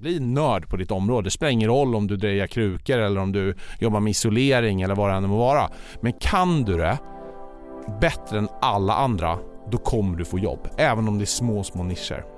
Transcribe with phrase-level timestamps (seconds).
[0.00, 1.26] Bli nörd på ditt område.
[1.26, 4.94] Det spelar ingen roll om du drejar krukor eller om du jobbar med isolering eller
[4.94, 5.70] vad det än må vara.
[6.00, 6.98] Men kan du det
[8.00, 9.38] bättre än alla andra,
[9.70, 10.68] då kommer du få jobb.
[10.76, 12.37] Även om det är små, små nischer.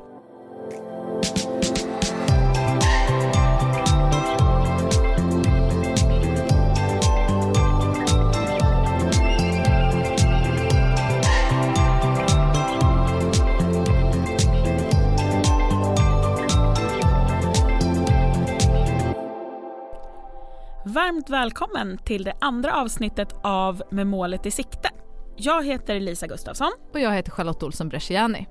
[20.94, 24.90] Varmt välkommen till det andra avsnittet av Med målet i sikte.
[25.36, 26.72] Jag heter Lisa Gustafsson.
[26.92, 28.46] Och jag heter Charlotte Olsson Bresciani.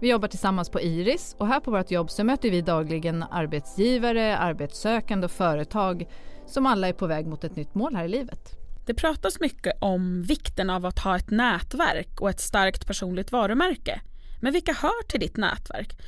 [0.00, 4.38] Vi jobbar tillsammans på Iris och här på vårt jobb så möter vi dagligen arbetsgivare,
[4.38, 6.06] arbetssökande och företag
[6.46, 8.50] som alla är på väg mot ett nytt mål här i livet.
[8.86, 14.00] Det pratas mycket om vikten av att ha ett nätverk och ett starkt personligt varumärke.
[14.42, 15.98] Men vilka hör till ditt nätverk?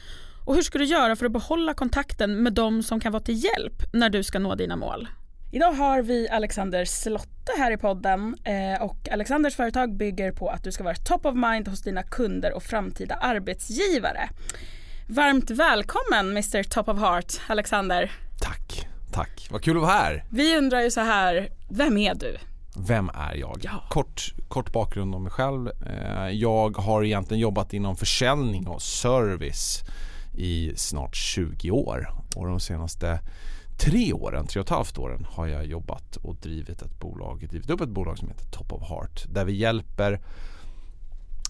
[0.45, 3.45] Och hur ska du göra för att behålla kontakten med de som kan vara till
[3.45, 5.09] hjälp när du ska nå dina mål?
[5.55, 10.65] Idag har vi Alexander Slotte här i podden eh, och Alexanders företag bygger på att
[10.65, 14.29] du ska vara top of mind hos dina kunder och framtida arbetsgivare.
[15.07, 18.13] Varmt välkommen Mr Top of Heart, Alexander.
[18.41, 19.49] Tack, tack.
[19.51, 20.25] Vad kul att vara här.
[20.31, 22.37] Vi undrar ju så här, vem är du?
[22.89, 23.61] Vem är jag?
[23.63, 23.85] Ja.
[23.91, 25.71] Kort, kort bakgrund om mig själv.
[25.87, 29.83] Eh, jag har egentligen jobbat inom försäljning och service
[30.35, 33.21] i snart 20 år och de senaste
[33.79, 37.71] tre åren, tre och ett halvt åren har jag jobbat och drivit ett bolag, drivit
[37.71, 40.21] upp ett bolag som heter Top of Heart där vi hjälper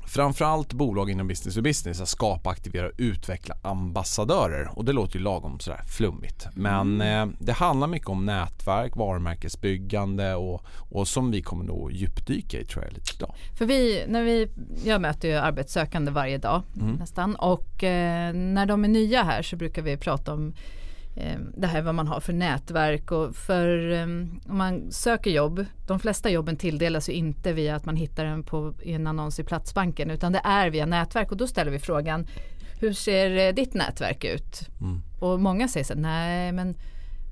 [0.07, 4.79] framförallt bolag inom business to business att skapa, aktivera och utveckla ambassadörer.
[4.79, 6.47] Och det låter ju lagom sådär flummigt.
[6.55, 12.61] Men eh, det handlar mycket om nätverk, varumärkesbyggande och, och som vi kommer nog djupdyka
[12.61, 13.35] i tror jag lite idag.
[13.59, 14.49] För vi, när vi,
[14.85, 16.95] jag möter ju arbetssökande varje dag Mm.
[16.95, 20.55] nästan och eh, när de är nya här så brukar vi prata om
[21.57, 26.01] det här vad man har för nätverk och för eh, om man söker jobb, de
[26.01, 30.11] flesta jobben tilldelas ju inte via att man hittar den på en annons i Platsbanken
[30.11, 32.27] utan det är via nätverk och då ställer vi frågan
[32.81, 34.69] hur ser eh, ditt nätverk ut?
[34.81, 35.03] Mm.
[35.21, 36.77] Och många säger så här, nej men,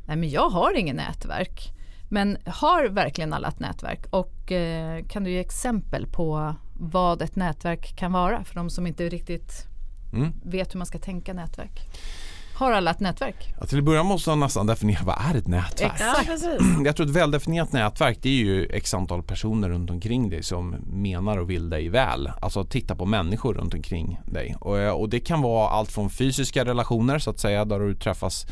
[0.07, 1.73] nej men jag har ingen nätverk.
[2.11, 4.07] Men har verkligen alla ett nätverk?
[4.11, 8.87] Och eh, kan du ge exempel på vad ett nätverk kan vara för de som
[8.87, 9.67] inte riktigt
[10.15, 10.33] Mm.
[10.43, 11.81] vet hur man ska tänka nätverk?
[12.63, 13.55] Har alla ett nätverk?
[13.61, 15.93] Ja, till att börja måste man nästan definiera vad är ett nätverk?
[15.93, 16.45] Exakt.
[16.85, 20.77] Jag tror ett väldefinierat nätverk det är ju x antal personer runt omkring dig som
[20.93, 22.33] menar och vill dig väl.
[22.41, 24.57] Alltså titta på människor runt omkring dig.
[24.61, 27.95] Och, eh, och det kan vara allt från fysiska relationer så att säga där du
[27.95, 28.47] träffas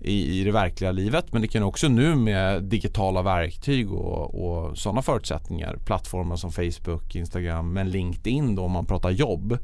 [0.00, 4.78] i, i det verkliga livet men det kan också nu med digitala verktyg och, och
[4.78, 9.58] sådana förutsättningar plattformar som Facebook, Instagram men LinkedIn då om man pratar jobb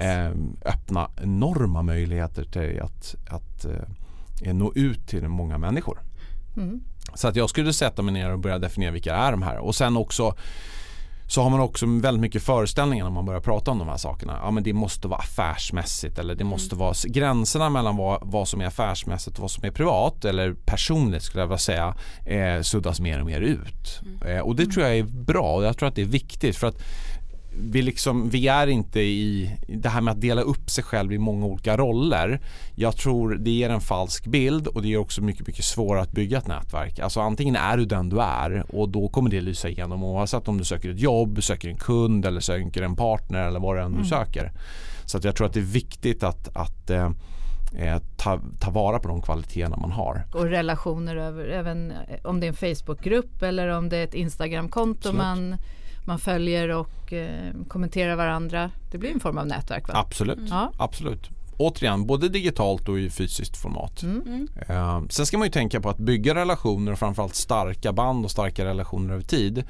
[0.00, 0.30] eh,
[0.64, 3.64] öppna enorma möjligheter till att, att
[4.44, 5.98] eh, nå ut till många människor.
[6.56, 6.80] Mm.
[7.14, 9.74] Så att jag skulle sätta mig ner och börja definiera vilka är de här och
[9.74, 10.34] sen också
[11.26, 14.38] så har man också väldigt mycket föreställningar när man börjar prata om de här sakerna.
[14.42, 18.60] Ja men det måste vara affärsmässigt eller det måste vara gränserna mellan vad, vad som
[18.60, 21.94] är affärsmässigt och vad som är privat eller personligt skulle jag vilja säga
[22.24, 24.00] eh, suddas mer och mer ut.
[24.26, 26.66] Eh, och det tror jag är bra och jag tror att det är viktigt för
[26.66, 26.82] att
[27.58, 31.18] vi, liksom, vi är inte i det här med att dela upp sig själv i
[31.18, 32.40] många olika roller.
[32.74, 36.12] Jag tror det ger en falsk bild och det är också mycket, mycket svårare att
[36.12, 36.98] bygga ett nätverk.
[36.98, 40.58] Alltså antingen är du den du är och då kommer det lysa igenom oavsett om
[40.58, 43.92] du söker ett jobb, söker en kund eller söker en partner eller vad det än
[43.92, 44.52] du söker.
[45.04, 47.10] Så att jag tror att det är viktigt att, att eh,
[47.78, 50.22] eh, ta, ta vara på de kvaliteterna man har.
[50.32, 51.92] Och relationer över, även
[52.24, 55.56] om det är en Facebookgrupp eller om det är ett Instagramkonto man,
[56.06, 58.70] man följer och eh, kommenterar varandra.
[58.90, 59.94] Det blir en form av nätverk va?
[59.96, 60.72] Absolut, Ja.
[60.78, 61.30] absolut.
[61.58, 64.02] Återigen, både digitalt och i fysiskt format.
[64.02, 64.48] Mm.
[64.68, 68.30] Eh, sen ska man ju tänka på att bygga relationer och framförallt starka band och
[68.30, 69.64] starka relationer över tid.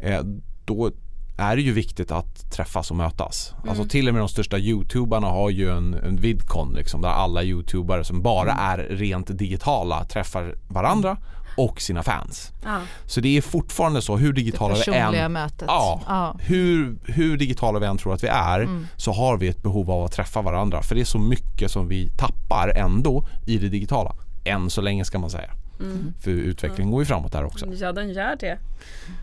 [0.00, 0.20] Eh,
[0.64, 0.90] då
[1.38, 3.54] är det ju viktigt att träffas och mötas.
[3.68, 7.42] Alltså till och med de största youtubarna har ju en, en vidcon liksom, där alla
[7.42, 11.16] youtubare som bara är rent digitala träffar varandra
[11.56, 12.52] och sina fans.
[12.64, 12.80] Ja.
[13.06, 14.74] Så det är fortfarande så hur digitala
[15.12, 15.64] vi än mötet.
[15.66, 16.36] Ja, Ja.
[16.40, 18.86] Hur, hur digitala vi än tror att vi är Mm.
[18.96, 21.88] så har vi ett behov av att träffa varandra för det är så mycket som
[21.88, 24.14] vi tappar ändå i det digitala.
[24.44, 25.50] Än så länge ska man säga.
[25.80, 26.14] Mm.
[26.20, 27.66] För utvecklingen går ju framåt där också.
[27.66, 28.58] Ja den gör det.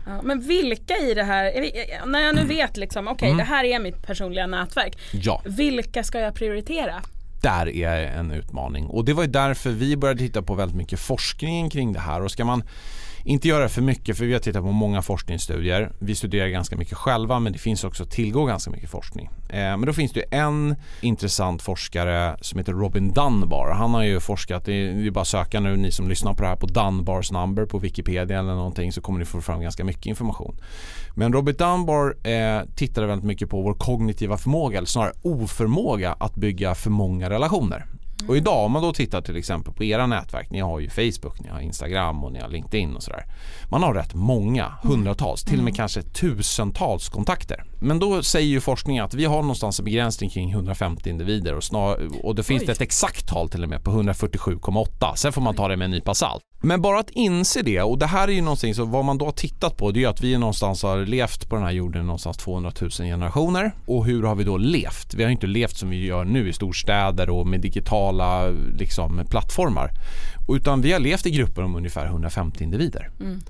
[0.06, 1.52] Ja, men vilka i det här,
[2.06, 3.38] när jag nu vet liksom, okej Mm.
[3.38, 4.98] det här är mitt personliga nätverk.
[5.12, 6.94] Ja, Vilka ska jag prioritera?
[7.44, 8.86] Där är en utmaning.
[8.86, 12.22] Och det var ju därför vi började titta på väldigt mycket forskning kring det här.
[12.22, 12.62] Och ska man
[13.24, 15.92] inte göra för mycket för vi har tittat på många forskningsstudier.
[15.98, 19.30] Vi studerar ganska mycket själva men det finns också tillgå ganska mycket forskning.
[19.48, 23.74] Eh, men då finns det en intressant forskare som heter Robin Dunbar.
[23.74, 26.48] Han har ju forskat, det är bara att söka nu ni som lyssnar på det
[26.48, 30.06] här på Dunbars number på Wikipedia eller någonting så kommer ni få fram ganska mycket
[30.06, 30.56] information.
[31.14, 36.34] Men Robin Dunbar eh, tittade väldigt mycket på vår kognitiva förmåga eller snarare oförmåga att
[36.34, 37.86] bygga för många relationer.
[38.28, 41.40] Och idag om man då tittar till exempel på era nätverk, ni har ju Facebook,
[41.40, 43.24] ni har Instagram och ni har LinkedIn och sådär.
[43.70, 47.64] Man har rätt många, hundratals, till och med kanske tusentals kontakter.
[47.80, 51.64] Men då säger ju forskningen att vi har någonstans en begränsning kring 150 individer och,
[51.64, 52.66] snar, och då finns Oj.
[52.66, 55.14] det ett exakt tal till och med på 147,8.
[55.14, 56.42] Sen får man ta det med en nypa salt.
[56.64, 59.24] Men bara att inse det och det här är ju någonting så vad man då
[59.24, 62.06] har tittat på det är ju att vi någonstans har levt på den här jorden
[62.06, 65.14] någonstans 200 000 generationer och hur har vi då levt?
[65.14, 69.90] Vi har inte levt som vi gör nu i storstäder och med digitala liksom, plattformar
[70.48, 73.10] utan vi har levt i grupper om ungefär 150 individer.
[73.20, 73.40] Mm.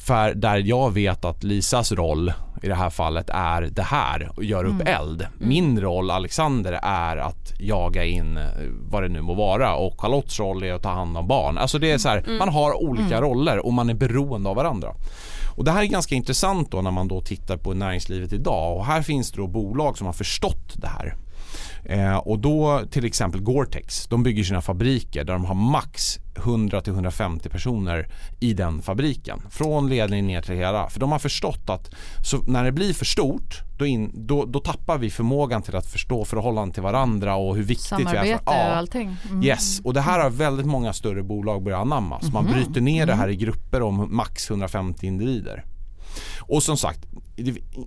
[0.00, 2.32] För där jag vet att Lisas roll
[2.62, 5.26] i det här fallet är det här och göra upp eld.
[5.38, 8.44] Min roll Alexander är att jaga in eh,
[8.90, 11.58] vad det nu må vara och Charlottes roll är att ta hand om barn.
[11.58, 14.94] Alltså det är så här, man har olika roller och man är beroende av varandra.
[15.56, 18.86] Och det här är ganska intressant då när man då tittar på näringslivet idag och
[18.86, 21.16] här finns det då bolag som har förstått det här.
[21.84, 27.48] Eh, och då till exempel Gore-Tex, de bygger sina fabriker där de har max 100-150
[27.48, 28.08] personer
[28.40, 29.42] i den fabriken.
[29.50, 30.90] Från ledning ner till hela.
[30.90, 31.90] För de har förstått att
[32.46, 36.24] när det blir för stort då, in, då, då tappar vi förmågan till att förstå
[36.24, 38.06] förhållanden till varandra och hur viktigt vi är.
[38.06, 39.16] Samarbete för- och allting.
[39.30, 39.42] Mm.
[39.44, 42.20] Yes, och det här har väldigt många större bolag börjat anamma.
[42.20, 45.64] Så man bryter ner det här i grupper om max 150 individer.
[46.38, 47.00] Och som sagt,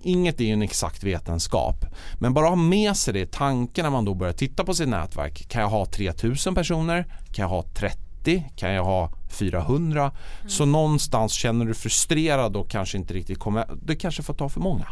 [0.02, 1.84] inget är ju en exakt vetenskap.
[2.18, 4.88] Men bara ha med sig det i tanken när man då börjar titta på sitt
[4.88, 5.48] nätverk.
[5.48, 7.06] Kan jag ha 3000 personer?
[7.32, 8.44] Kan jag ha 30?
[8.56, 10.12] Kan jag ha 400?
[10.48, 14.60] Så någonstans känner du frustrerad och kanske inte riktigt kommer, det kanske får ta för
[14.60, 14.86] många.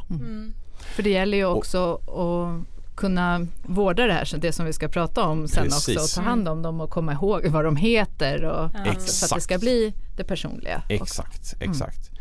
[0.94, 4.88] För det gäller ju också att kunna vårda det här, så det som vi ska
[4.88, 5.96] prata om sen Precis.
[5.96, 8.70] också, och ta hand om dem och komma ihåg vad de heter och
[9.00, 10.82] så att det ska bli det personliga.
[10.84, 10.94] också.
[10.94, 12.11] Exakt, exakt.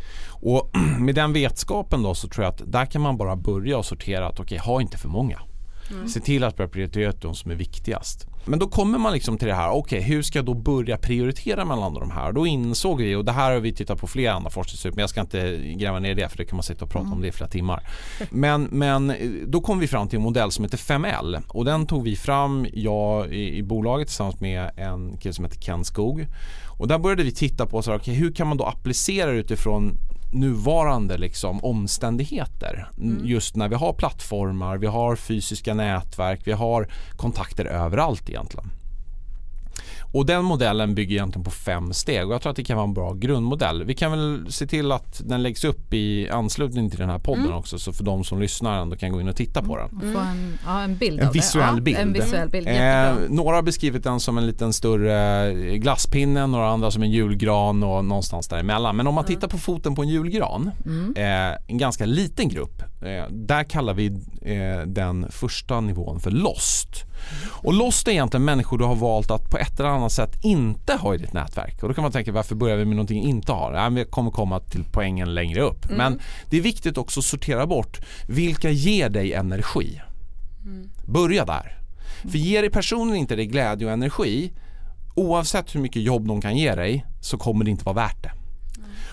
[0.42, 3.86] Och med den vetskapen då så tror jag att där kan man bara börja och
[3.86, 5.38] sortera att okej, ha inte för många.
[6.06, 8.26] Se till att börja prioritera de som är viktigast.
[8.44, 11.64] Men då kommer man liksom till det här, okej hur ska jag då börja prioritera
[11.64, 12.32] mellan de här?
[12.32, 15.10] Då insåg vi, och det här har vi tittat på flera andra forskningsstudier, men jag
[15.10, 17.32] ska inte gräva ner det för det kan man sitta och prata om det i
[17.32, 17.88] flera timmar.
[18.30, 19.14] Men, men
[19.46, 22.66] då kom vi fram till en modell som heter 5L och den tog vi fram,
[22.72, 26.26] jag i, i bolaget tillsammans med en kille som heter Ken Skog.
[26.78, 29.98] Och där började vi titta på så här, okay, hur kan man då applicera utifrån
[30.32, 32.88] nuvarande liksom, omständigheter.
[33.24, 38.70] Just när vi har plattformar, vi har fysiska nätverk, vi har kontakter överallt egentligen.
[40.12, 42.86] Och den modellen bygger egentligen på fem steg och jag tror att det kan vara
[42.86, 43.84] en bra grundmodell.
[43.84, 47.52] Vi kan väl se till att den läggs upp i anslutning till den här podden
[47.52, 50.12] också så för de som lyssnar ändå kan gå in och titta på den.
[50.12, 51.38] Få en, ja, en bild En av det.
[51.38, 51.98] visuell ja, bild.
[51.98, 56.90] En visuell bild, Eh, några har beskrivit den som en liten större glasspinne, några andra
[56.90, 58.96] som en julgran och någonstans däremellan.
[58.96, 60.70] Men om man tittar på foten på en julgran,
[61.16, 61.24] eh,
[61.66, 64.06] en ganska liten grupp, eh, där kallar vi
[64.42, 67.04] eh, den första nivån för lost.
[67.44, 70.94] Och lost är egentligen människor du har valt att på ett eller annat sätt inte
[70.94, 71.82] ha i ditt nätverk.
[71.82, 73.72] Och då kan man tänka varför börjar vi med någonting vi inte har?
[73.72, 75.90] Ja, jag kommer komma till poängen längre upp.
[75.90, 76.20] Men
[76.50, 80.00] det är viktigt också att sortera bort vilka ger dig energi.
[81.06, 81.78] Börja där.
[82.22, 84.52] För ger dig personen inte dig glädje och energi
[85.14, 88.32] oavsett hur mycket jobb de kan ge dig så kommer det inte vara värt det.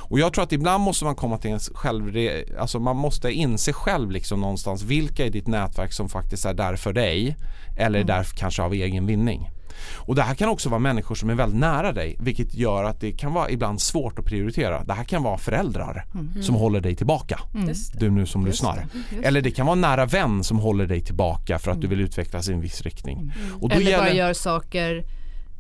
[0.10, 2.18] Och jag tror att ibland måste man komma till en själv,
[2.60, 6.76] alltså man måste inse själv liksom någonstans vilka i ditt nätverk som faktiskt är där
[6.76, 7.36] för dig
[7.78, 9.50] eller är där kanske av egen vinning.
[9.96, 13.00] Och det här kan också vara människor som är väldigt nära dig vilket gör att
[13.00, 14.84] det kan vara ibland svårt att prioritera.
[14.84, 16.06] Det här kan vara föräldrar
[16.42, 17.40] som håller dig tillbaka.
[17.54, 18.00] Det.
[18.00, 18.86] Du nu som lyssnar.
[19.24, 22.02] Eller det kan vara en nära vän som håller dig tillbaka för att du vill
[22.02, 23.32] utvecklas i en viss riktning.
[23.62, 25.04] Och då Eller bara gäller- gör saker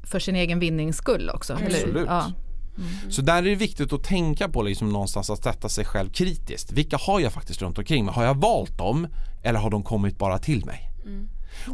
[0.03, 1.53] för sin egen vinnings skull också.
[1.65, 2.05] Absolut.
[2.07, 2.25] Ja.
[2.79, 3.11] Mm.
[3.11, 6.71] Så där är det viktigt att tänka på liksom någonstans att sätta sig själv kritiskt.
[6.71, 8.13] Vilka har jag faktiskt runt omkring mig?
[8.13, 9.07] Har jag valt dem
[9.43, 10.91] eller har de kommit bara till mig?
[11.05, 11.29] Mm.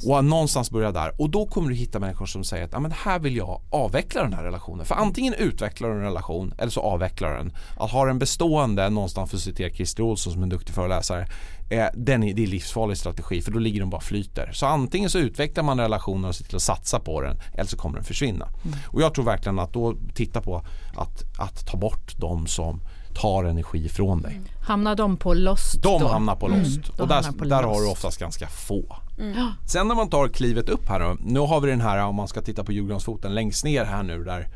[0.08, 2.91] Och någonstans börja där och då kommer du hitta människor som säger att ah, men
[2.91, 4.86] här vill jag avveckla den här relationen.
[4.86, 7.53] För antingen utvecklar du en relation eller så avvecklar du den.
[7.77, 11.27] Att ha den bestående, någonstans för att citera Christer Olsson som är en duktig föreläsare,
[11.70, 14.51] eh, den är, det är livsfarlig strategi för då ligger de bara flyter.
[14.53, 17.77] Så antingen så utvecklar man relationen och ser till att satsa på den eller så
[17.77, 18.48] kommer den försvinna.
[18.88, 20.55] Och jag tror verkligen att då titta på
[20.96, 22.82] att, att ta bort de som
[23.15, 24.41] tar energi från dig.
[24.67, 26.08] Hamnar de på lost De då?
[26.08, 27.91] hamnar på lost de och där, på där har du lost.
[27.91, 28.96] oftast ganska få.
[29.18, 29.54] Ja.
[29.66, 32.28] Sen när man tar klivet upp här då, nu har vi den här om man
[32.28, 34.48] ska titta på julgransfoten längst ner här nu där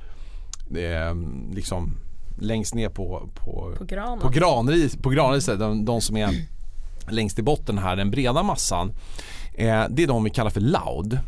[0.75, 1.16] är
[1.56, 1.98] liksom
[2.39, 4.20] längst ner på, på, På granen.
[4.20, 6.46] på, granris, på granriset, de, de som är
[7.10, 8.92] längst i botten här, den breda massan.
[9.54, 11.20] Eh, det är de vi kallar för loud.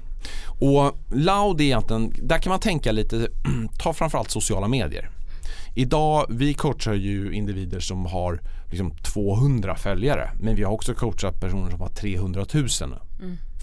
[0.60, 3.28] Och loud är egentligen, där kan man tänka lite,
[3.80, 5.10] ta framförallt sociala medier.
[5.76, 11.40] Idag, vi coachar ju individer som har liksom 200 följare men vi har också coachat
[11.40, 12.68] personer som har 300 000.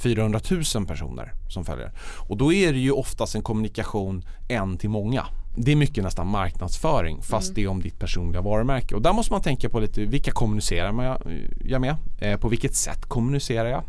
[0.02, 0.40] 400
[0.74, 1.92] 000 personer som följer.
[2.28, 5.26] Och då är det ju oftast en kommunikation en till många.
[5.56, 8.94] Det är mycket nästan marknadsföring fast det är om ditt personliga varumärke.
[8.94, 11.22] Och där måste man tänka på lite vilka kommunicerar jag,
[11.64, 11.96] jag med?
[12.20, 13.84] Eh, på vilket sätt kommunicerar jag?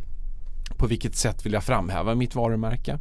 [0.79, 2.99] På vilket sätt vill jag framhäva mitt varumärke?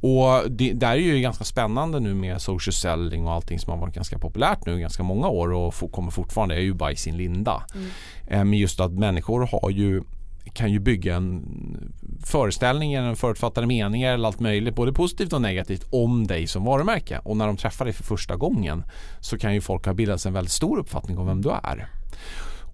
[0.00, 3.78] Och det där är ju ganska spännande nu med social selling och allting som har
[3.78, 7.16] varit ganska populärt nu ganska många år och kommer fortfarande, är ju bara i sin
[7.16, 7.62] linda.
[8.26, 10.02] Eh, Men just att människor har ju
[10.52, 11.44] kan ju bygga en
[12.24, 17.20] föreställning, en förutfattade meningar eller allt möjligt, både positivt och negativt om dig som varumärke.
[17.24, 18.84] Och när de träffar dig för första gången
[19.20, 21.88] så kan ju folk ha bildat sig en väldigt stor uppfattning om vem du är.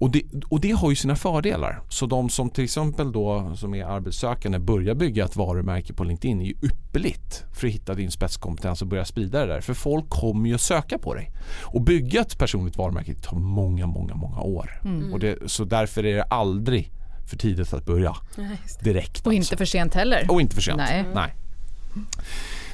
[0.02, 1.82] Och det, och det har ju sina fördelar.
[1.88, 6.40] Så de som till exempel då som är arbetssökande börjar bygga ett varumärke på LinkedIn
[6.40, 9.60] är ju ypperligt för att hitta din spetskompetens och börja sprida det där.
[9.60, 11.30] För folk kommer ju att söka på dig.
[11.60, 14.80] Och bygga ett personligt varumärke tar många, många, många år.
[15.12, 16.92] Och det, så därför är det aldrig
[17.30, 18.16] för tidigt att börja
[18.80, 19.26] direkt.
[19.26, 19.32] Och alltså.
[19.32, 20.26] inte för sent heller.
[20.28, 20.76] Och inte för sent.
[20.76, 21.04] Nej.
[21.14, 21.34] Nej.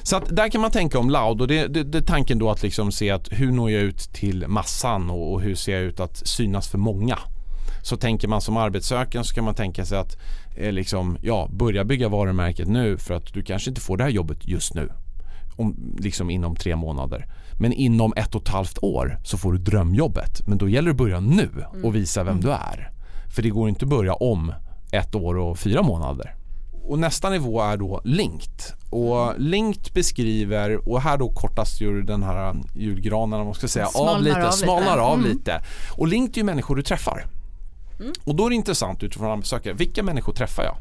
[0.09, 2.49] Så att där kan man tänka om loud och det, det, det är tanken då
[2.49, 5.81] att liksom se att hur når jag ut till massan och, och hur ser jag
[5.81, 7.19] ut att synas för många.
[7.83, 10.17] Så tänker man som arbetssökande så kan man tänka sig att
[10.57, 14.11] eh, liksom, ja, börja bygga varumärket nu för att du kanske inte får det här
[14.11, 14.89] jobbet just nu.
[15.55, 17.25] Om, liksom inom tre månader.
[17.59, 20.47] Men inom ett och ett halvt år så får du drömjobbet.
[20.47, 21.49] Men då gäller det att börja nu
[21.83, 22.91] och visa vem du är.
[23.35, 24.53] För det går inte att börja om
[24.91, 26.38] ett år och fyra månader.
[26.89, 28.61] Och nästa nivå är då linked.
[28.89, 34.21] Och linked beskriver, och här då kortas ju den här julgranen man ska säga av
[34.21, 34.51] lite, av lite.
[34.51, 35.29] smalnar av Mm.
[35.29, 35.61] lite.
[35.91, 37.25] Och linked är ju människor du träffar.
[38.23, 40.77] Och då är det intressant utifrån arbetssökare, vilka människor träffar jag?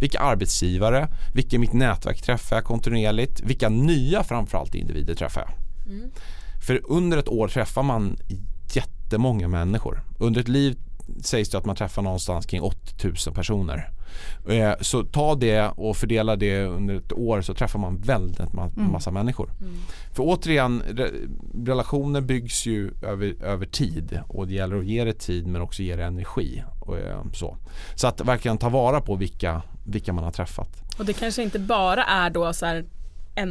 [0.00, 3.40] Vilka arbetsgivare, vilka i mitt nätverk träffar jag kontinuerligt?
[3.40, 5.50] Vilka nya framförallt individer träffar jag?
[6.66, 8.16] För under ett år träffar man
[8.72, 10.02] jättemånga människor.
[10.18, 10.76] Under ett liv
[11.22, 13.90] sägs det att man träffar någonstans kring 80 000 personer.
[14.48, 18.90] Eh, Så ta det och fördela det under ett år så träffar man väldigt ma-
[18.92, 19.50] massa människor.
[20.12, 25.12] För återigen, re- relationer byggs ju över, över tid och det gäller att ge det
[25.18, 26.62] tid men också ge det energi.
[26.80, 27.56] Och, eh, så.
[27.94, 30.68] så att verkligen ta vara på vilka, vilka man har träffat.
[30.98, 32.84] Och det kanske inte bara är då så här
[33.36, 33.50] en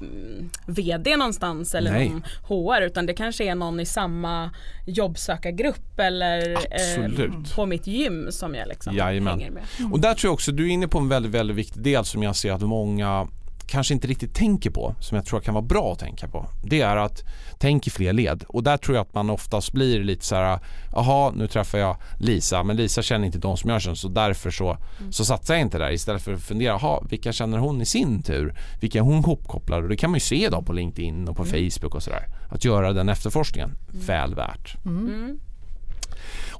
[0.00, 2.08] mm, VD någonstans eller Nej.
[2.08, 4.50] någon HR utan det kanske är någon i samma
[4.86, 7.54] jobbsökargrupp eller Absolut.
[7.54, 9.38] på mitt gym som jag liksom Jajamän.
[9.38, 9.62] hänger med.
[9.92, 12.22] Och där tror jag också, du är inne på en väldigt, väldigt viktig del som
[12.22, 13.28] jag ser att många
[13.68, 16.46] kanske inte riktigt tänker på, som jag tror kan vara bra att tänka på.
[16.62, 17.24] Det är att
[17.58, 18.44] tänk i fler led.
[18.48, 20.58] Och där tror jag att man oftast blir lite så här,
[20.92, 24.50] jaha nu träffar jag Lisa, men Lisa känner inte de som jag känner så därför
[24.50, 24.78] så,
[25.10, 28.22] så satsar jag inte där istället för att fundera, jaha vilka känner hon i sin
[28.22, 28.54] tur?
[28.80, 29.82] Vilka är hon hopkopplad?
[29.82, 32.26] Och det kan man ju se idag på LinkedIn och på Facebook och sådär.
[32.50, 33.70] Att göra den efterforskningen,
[34.06, 34.76] väl värt.
[34.84, 35.40] Mm.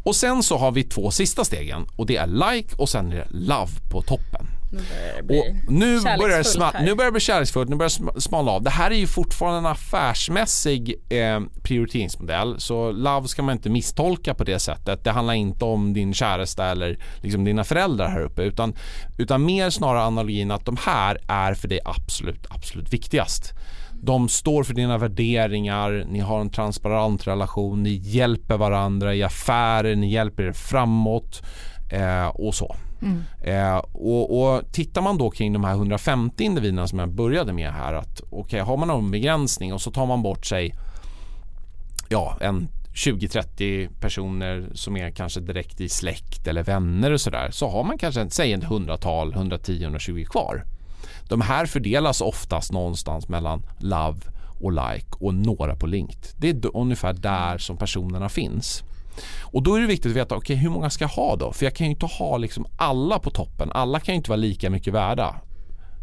[0.05, 3.17] Och sen så har vi två sista stegen och det är like och sen är
[3.17, 4.47] det love på toppen.
[4.71, 6.85] Nu börjar det bli Och nu börjar, det kärleksfullt sma- här.
[6.85, 8.63] nu börjar det bli kärleksfullt, nu börjar det sm- smala av.
[8.63, 14.35] Det här är ju fortfarande en affärsmässig eh, prioriteringsmodell så love ska man inte misstolka
[14.35, 15.05] på det sättet.
[15.05, 18.75] Det handlar inte om din käresta eller liksom dina föräldrar här uppe utan,
[19.19, 23.53] utan mer snarare analogin att de här är för dig absolut, absolut viktigast.
[24.03, 29.97] De står för dina värderingar, ni har en transparent relation, ni hjälper varandra i affärer,
[29.97, 31.43] ni hjälper er framåt
[31.93, 32.77] eh, och så.
[33.03, 33.23] Mm.
[33.43, 37.73] Eh, och, och tittar man då kring de här 150 individerna som jag började med
[37.73, 40.75] här att okej, har man en begränsning och så tar man bort sig
[42.09, 47.69] ja, en 20-30 personer som är kanske direkt i släkt eller vänner och sådär så
[47.69, 50.65] har man kanske säg ett hundratal, 110-120 kvar.
[51.29, 54.19] De här fördelas oftast någonstans mellan love
[54.61, 56.27] och like och några på linked.
[56.37, 58.83] Det är ungefär där som personerna finns.
[59.43, 61.53] Och då är det viktigt att veta, okej hur många ska jag ha då?
[61.53, 63.73] För jag kan ju inte ha liksom alla på toppen.
[63.73, 65.35] Alla kan ju inte vara lika mycket värda.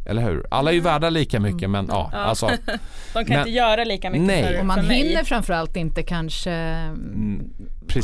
[0.08, 0.46] Eller hur?
[0.52, 2.18] Alla är ju värda lika mycket men ja, Ja.
[2.18, 2.46] alltså
[3.14, 4.44] De kan Men- inte göra lika mycket Nej.
[4.44, 4.98] för, Och man för mig.
[5.08, 7.54] hinner framförallt inte kanske mm,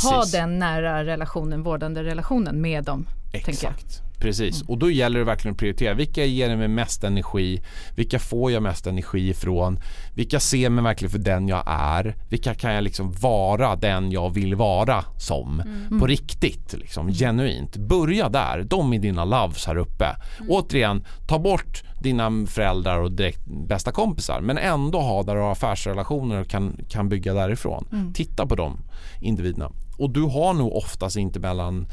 [0.03, 3.07] ha den nära relationen, vårdande relationen med dem.
[3.31, 3.53] tänker jag.
[3.73, 4.01] Exakt.
[4.21, 5.93] Precis, och då gäller det verkligen att prioritera.
[5.93, 7.61] Vilka ger mig mest energi?
[7.95, 9.79] Vilka får jag mest energi ifrån?
[10.13, 12.15] Vilka ser mig verkligen för den jag är?
[12.29, 15.63] Vilka kan jag liksom vara den jag vill vara som?
[15.99, 17.77] På riktigt, liksom, genuint.
[17.77, 18.63] Börja där.
[18.63, 20.05] De är dina loves här uppe.
[20.49, 25.51] Återigen, ta bort dina föräldrar och direkt bästa kompisar men ändå ha där du har
[25.51, 27.87] affärsrelationer och kan, kan bygga därifrån.
[27.91, 28.13] Mm.
[28.13, 28.79] Titta på de
[29.21, 29.71] individerna.
[30.01, 31.87] Och du har nog oftast inte mellan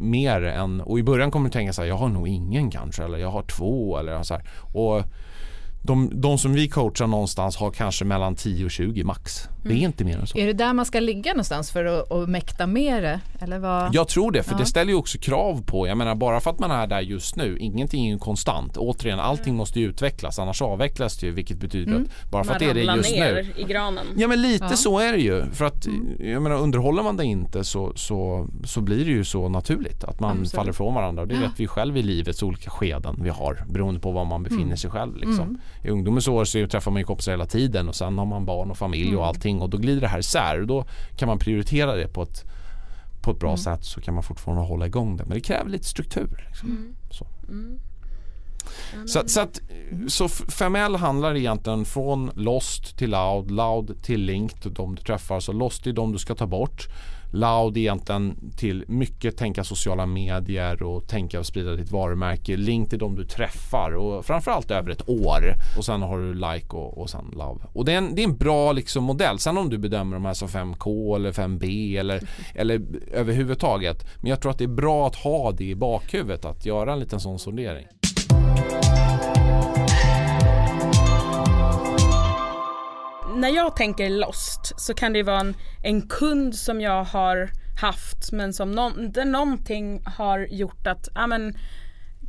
[0.00, 3.04] mer än, och i början kommer du tänka så här, jag har nog ingen kanske
[3.04, 4.44] eller jag har två eller så här.
[4.72, 5.02] Och
[5.84, 9.48] de, de som vi coachar någonstans har kanske mellan 10 och 20 max.
[9.62, 9.84] Det är Mm.
[9.84, 10.38] inte mer än så.
[10.38, 13.20] Är det där man ska ligga någonstans för att, att mäkta med det?
[13.40, 13.94] Eller vad?
[13.94, 14.58] Jag tror det, för Ja.
[14.58, 17.36] det ställer ju också krav på, jag menar bara för att man är där just
[17.36, 18.76] nu, ingenting är ju konstant.
[18.76, 22.02] Återigen, allting måste ju utvecklas, annars avvecklas det ju, vilket betyder Mm.
[22.24, 23.62] att bara för Man att det är det just ner nu.
[23.62, 24.06] i granen.
[24.16, 24.76] Ja men lite Ja.
[24.76, 25.44] så är det ju.
[25.52, 26.06] För att Mm.
[26.32, 30.20] jag menar underhåller man det inte så, så, så blir det ju så naturligt att
[30.20, 30.50] man Absolut.
[30.52, 31.22] faller ifrån varandra.
[31.22, 31.40] Och det Ja.
[31.40, 34.76] vet vi själv i livets olika skeden vi har beroende på var man befinner Mm.
[34.76, 35.16] sig själv.
[35.16, 35.58] Liksom.
[35.84, 38.70] I ungdomens år så träffar man ju kompisar hela tiden och sen har man barn
[38.70, 39.28] och familj och Mm.
[39.28, 40.84] allting och då glider det här isär och då
[41.16, 42.44] kan man prioritera det på ett,
[43.22, 43.58] på ett bra Mm.
[43.58, 45.24] sätt så kan man fortfarande hålla igång det.
[45.24, 46.44] Men det kräver lite struktur.
[46.48, 46.68] Liksom.
[46.70, 46.94] Mm.
[47.10, 47.26] Så.
[47.48, 47.78] Mm.
[48.92, 49.60] Ja, Så, så, att,
[50.08, 55.40] så 5L handlar egentligen från Lost till Loud, Loud till Linked, de du träffar.
[55.40, 56.86] Så Lost är de du ska ta bort.
[57.32, 62.56] Loud egentligen till mycket tänka sociala medier och tänka och sprida ditt varumärke.
[62.56, 65.54] Link till de du träffar och framförallt över ett år.
[65.78, 67.60] Och sen har du Like och, och sen Love.
[67.72, 69.38] Och det är en, det är en bra liksom modell.
[69.38, 74.06] Sen om du bedömer de här som 5K eller 5B eller, eller överhuvudtaget.
[74.20, 77.00] Men jag tror att det är bra att ha det i bakhuvudet att göra en
[77.00, 77.86] liten sån sondering.
[83.42, 88.32] När jag tänker lost så kan det vara en, en kund som jag har haft
[88.32, 91.54] men som någon, där någonting har gjort att ja, men,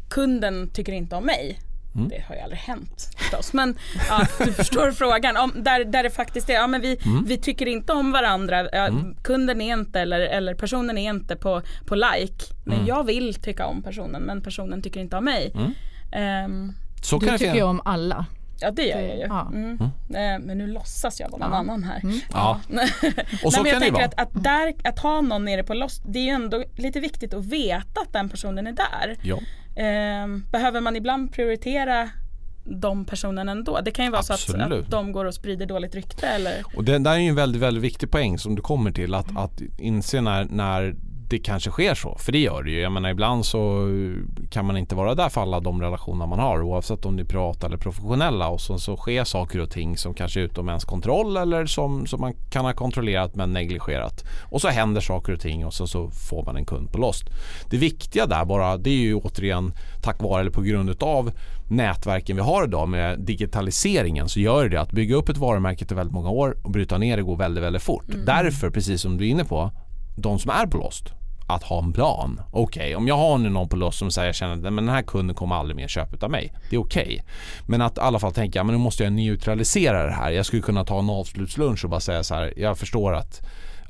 [0.10, 1.60] kunden tycker inte om mig.
[1.96, 2.10] Mm.
[2.10, 3.77] Det har ju aldrig hänt förstås men
[4.10, 5.38] ja, du förstår frågan.
[5.38, 7.25] Om, där, där det faktiskt är, ja men vi, Mm.
[7.25, 9.15] vi tycker inte om varandra, ja, Mm.
[9.24, 12.46] kunden är inte eller, eller personen är inte på, på like.
[12.65, 12.88] Men Mm.
[12.88, 15.51] jag vill tycka om personen men personen tycker inte om mig.
[15.55, 15.74] Mm.
[16.13, 18.25] Ehm, Så Du tycker ju om alla.
[18.60, 19.22] Ja det gör jag ju.
[19.24, 19.48] Ja.
[19.54, 19.82] Mm.
[19.82, 21.58] Eh, men nu låtsas jag vara någon Ja.
[21.58, 22.00] annan här.
[22.04, 22.20] Mm.
[22.34, 22.60] Ja.
[23.44, 24.06] Och så Nej, men jag kan det tänker vara.
[24.06, 27.34] att, att, där, att ha någon nere på Lost, det är ju ändå lite viktigt
[27.34, 29.18] att veta att den personen är där.
[29.24, 29.40] Ja.
[29.76, 32.10] Ehm, behöver man ibland prioritera
[32.66, 33.80] de personerna ändå?
[33.86, 34.86] Det kan ju vara så att, Absolut.
[34.86, 37.62] att de går och sprider dåligt rykte eller Och det där är ju en väldigt,
[37.62, 40.96] väldigt viktig poäng som du kommer till att, att inse när, när
[41.34, 42.17] det kanske sker så.
[42.19, 42.80] För det gör det ju.
[42.80, 43.89] Jag menar ibland så
[44.50, 47.26] kan man inte vara där för alla de relationer man har oavsett om det är
[47.26, 50.86] privata eller professionella och så, så sker saker och ting som kanske är utom ens
[50.86, 54.24] kontroll eller som, som man kan ha kontrollerat men negligerat.
[54.52, 57.30] Och så händer saker och ting och så, så får man en kund på Lost.
[57.69, 61.32] Det viktiga där bara det är ju återigen tack vare eller på grund av
[61.69, 65.96] nätverken vi har idag med digitaliseringen så gör det att bygga upp ett varumärke till
[65.96, 68.06] väldigt många år och bryta ner det går väldigt, väldigt fort.
[68.26, 69.72] Därför, precis som du är inne på,
[70.15, 71.13] de som är på Lost
[71.47, 72.41] att ha en plan.
[72.51, 74.89] Okej, om jag har nu någon på Lost som säger jag känner att men den
[74.89, 76.53] här kunden kommer aldrig mer köpa av mig.
[76.69, 77.23] Det är okej.
[77.67, 80.32] Men att i alla fall tänka, men nu måste jag neutralisera det här.
[80.32, 83.41] Jag skulle kunna ta en avslutslunch och bara säga så här, jag förstår att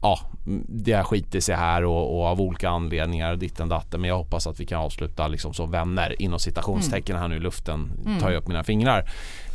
[0.02, 0.20] ja,
[0.68, 4.48] det har skitit sig här och, och av olika anledningar ditten datten men jag hoppas
[4.48, 8.42] att vi kan avsluta liksom som vänner inom citationstecken här nu i luften tar jag
[8.42, 9.10] upp mina fingrar.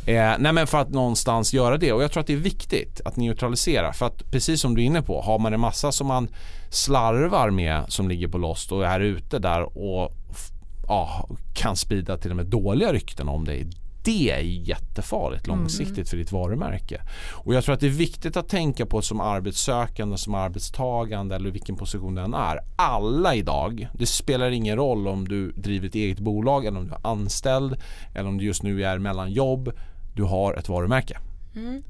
[0.09, 3.01] Eh, nej men för att någonstans göra det och jag tror att det är viktigt
[3.05, 6.07] att neutralisera för att precis som du är inne på har man en massa som
[6.07, 6.29] man
[6.69, 10.11] slarvar med som ligger på Lost och är ute där och
[10.87, 13.67] ja, kan sprida till och med dåliga rykten om dig
[14.03, 17.01] det är jättefarligt långsiktigt för ditt varumärke.
[17.31, 21.51] Och jag tror att det är viktigt att tänka på som arbetssökande, som arbetstagande eller
[21.51, 22.59] vilken position den är.
[22.75, 26.93] Alla idag, det spelar ingen roll om du driver ett eget bolag eller om du
[26.93, 27.75] är anställd
[28.15, 29.71] eller om du just nu är mellan jobb.
[30.19, 31.17] Du har ett varumärke.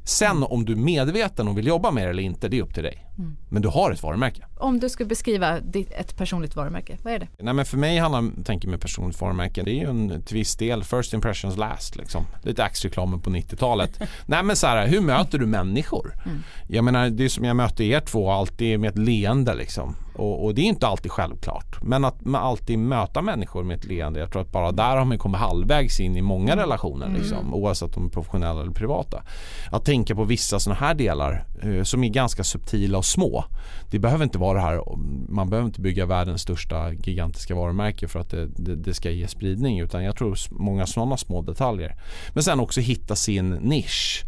[0.03, 2.73] Sen om du är medveten och vill jobba med det eller inte, det är upp
[2.73, 3.05] till dig.
[3.49, 4.45] Men du har ett varumärke.
[4.59, 5.57] Om du skulle beskriva
[5.97, 7.27] ett personligt varumärke, vad är det?
[7.39, 10.55] Nej men för mig handlar tänker med personligt varumärke Det är ju en till viss
[10.55, 12.25] del first impressions last liksom.
[12.43, 13.99] Lite axreklamen på 90-talet.
[14.25, 16.13] Nej men så här, hur möter du människor?
[16.67, 19.95] Jag menar det är som jag möter er två alltid med ett leende liksom.
[20.19, 21.81] Och, och det är inte alltid självklart.
[21.81, 24.19] Men att man alltid möta människor med ett leende.
[24.19, 27.53] Jag tror att bara där har man kommit halvvägs in i många relationer liksom.
[27.53, 29.23] Oavsett om de är professionella eller privata.
[29.71, 33.45] Att tänka på vissa sådana här delar eh, som är ganska subtila och små.
[33.91, 34.83] Det behöver inte vara det här,
[35.29, 39.27] man behöver inte bygga världens största gigantiska varumärke för att det, det, det ska ge
[39.27, 41.95] spridning utan jag tror många sådana små detaljer.
[42.33, 44.23] Men sen också hitta sin nisch.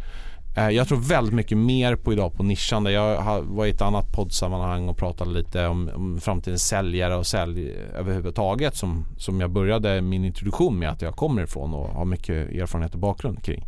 [0.57, 2.91] Eh, jag tror väldigt mycket mer på idag på nischande.
[2.91, 7.71] Jag var i ett annat poddsammanhang och pratade lite om, om framtidens säljare och sälj
[7.95, 12.51] överhuvudtaget som, som jag började min introduktion med att jag kommer ifrån och har mycket
[12.51, 13.65] erfarenhet och bakgrund kring.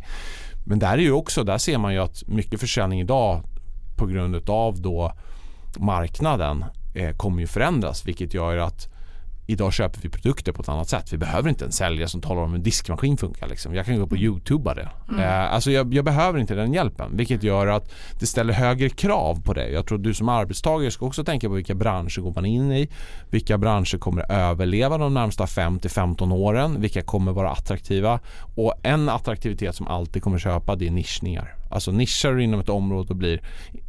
[0.66, 3.42] Men där är ju också, där ser man ju att mycket försäljning idag
[3.96, 5.12] på grund av då
[5.78, 8.88] marknaden eh, kommer ju förändras vilket gör att
[9.46, 11.12] Idag köper vi produkter på ett annat sätt.
[11.12, 13.48] Vi behöver inte en säljare som talar om hur en diskmaskin funkar.
[13.48, 13.74] Liksom.
[13.74, 14.26] Jag kan gå på Mm.
[14.26, 14.88] YouTube det.
[15.22, 17.16] Eh, alltså jag, jag behöver inte den hjälpen.
[17.16, 19.72] Vilket gör att det ställer högre krav på dig.
[19.72, 22.88] Jag tror du som arbetstagare ska också tänka på vilka branscher går man in i.
[23.30, 26.80] Vilka branscher kommer överleva de närmsta 5-15 åren.
[26.80, 28.20] Vilka kommer vara attraktiva.
[28.56, 31.54] Och en attraktivitet som alltid kommer köpa det är nischningar.
[31.74, 33.40] Alltså nischar du inom ett område och blir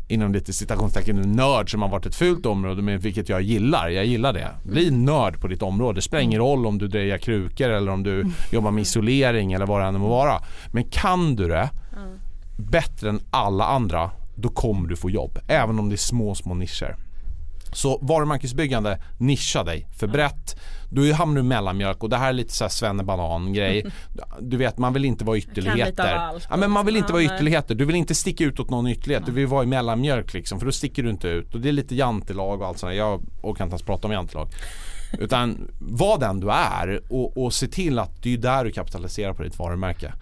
[0.07, 3.89] inom lite citationstecken en nörd som har varit ett fult område men vilket jag gillar.
[3.89, 4.49] Jag gillar det.
[4.63, 5.97] Bli nörd på ditt område.
[5.97, 9.65] Det spelar ingen roll om du drejar krukor eller om du jobbar med isolering eller
[9.65, 10.41] vad det än må vara.
[10.73, 11.69] Men kan du det
[12.57, 15.39] bättre än alla andra då kommer du få jobb.
[15.47, 16.95] Även om det är små, små nischer.
[17.75, 20.59] Så varumärkesbyggande, nischa dig för brett.
[20.91, 23.85] Du hamnar du i mellanmjölk och det här är lite såhär svennebanan grej.
[24.41, 26.15] Du vet man vill inte vara ytterligheter.
[26.15, 27.75] allt Ja, men man vill inte vara ytterligheter.
[27.75, 29.25] Du vill inte sticka ut åt någon ytterlighet.
[29.25, 31.55] Du vill vara i mellanmjölk liksom för då sticker du inte ut.
[31.55, 32.95] Och det är lite jantelag och allt sånt.
[32.95, 34.47] Jag orkar inte ens prata om jantelag.
[35.19, 39.33] Utan var den du är och, och se till att det är där du kapitaliserar
[39.33, 40.13] på ditt varumärke.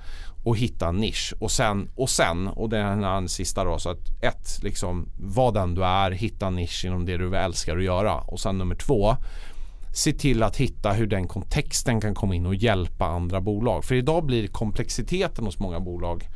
[0.43, 1.34] Och hitta en nisch.
[1.39, 3.79] Och sen, och sen, och det är den sista då.
[3.79, 7.77] Så att ett, liksom vad den du är, hitta en nisch inom det du älskar
[7.77, 8.15] att göra.
[8.15, 9.15] Och sen nummer två,
[9.93, 13.86] se till att hitta hur den kontexten kan komma in och hjälpa andra bolag.
[13.86, 16.29] För idag blir komplexiteten hos många bolag eh,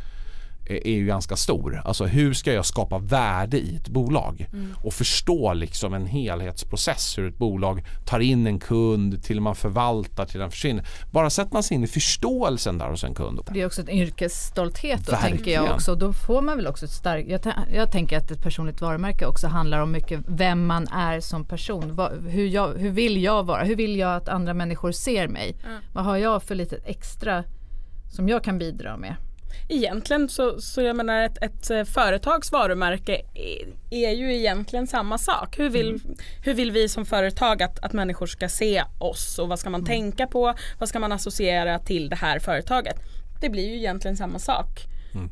[0.70, 1.82] är ju ganska stor.
[1.86, 4.48] Alltså hur ska jag skapa värde i ett bolag?
[4.84, 10.26] Och förstå liksom en helhetsprocess hur ett bolag tar in en kund till man förvaltar
[10.26, 10.86] till den försvinner.
[11.12, 13.40] Bara sätter man sig in i förståelsen där hos en kund.
[13.52, 15.38] Det är också en yrkesstolthet då Verkligen.
[15.38, 15.96] tänker jag också.
[15.96, 17.42] Då får man väl också ett starkt, jag,
[17.74, 21.96] jag tänker att ett personligt varumärke också handlar om mycket vem man är som person.
[21.96, 23.64] Vad, hur, jag, hur vill jag vara?
[23.64, 25.56] Hur vill jag att andra människor ser mig?
[25.94, 27.44] Vad har jag för lite extra
[28.12, 29.16] som jag kan bidra med?
[29.70, 33.22] Egentligen så, så jag menar ett, ett eh, företags varumärke
[33.90, 35.60] är, ju egentligen samma sak.
[35.60, 36.00] Hur vill,
[36.44, 39.86] hur vill vi som företag att, att människor ska se oss och vad ska man
[39.86, 40.54] tänka på?
[40.80, 42.96] Vad ska man associera till det här företaget?
[43.42, 44.68] Det blir ju egentligen samma sak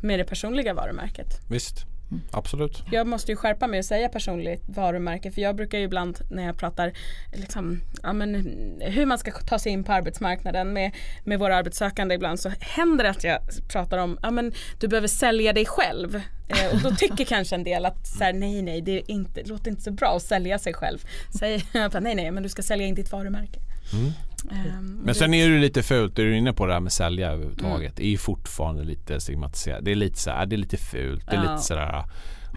[0.02, 1.28] med det personliga varumärket.
[1.50, 1.86] Visst,
[2.32, 2.84] absolut.
[2.92, 6.46] Jag måste ju skärpa mig och säga personligt varumärke för jag brukar ju ibland när
[6.46, 6.94] jag pratar
[7.34, 8.36] liksom, ja, men,
[8.82, 10.92] hur man ska ta sig in på arbetsmarknaden med,
[11.24, 15.08] med våra arbetssökande ibland så händer det att jag pratar om ja, men, du behöver
[15.08, 16.16] sälja dig själv
[16.48, 19.42] eh, och då tycker kanske en del att så här, nej nej det, är inte,
[19.42, 21.00] det låter inte så bra att sälja sig själv.
[21.40, 23.60] Säger jag bara, nej nej men du ska sälja in ditt varumärke.
[23.94, 24.12] Ehm,
[24.50, 27.32] och Men sen är det lite fult, är du inne på det här med sälja
[27.32, 27.96] överhuvudtaget.
[27.96, 29.86] Det är ju fortfarande lite stigmatiserat.
[29.86, 31.26] Det är lite så här, det är lite fult.
[31.26, 31.52] Det är Ja.
[31.52, 32.04] lite sådär.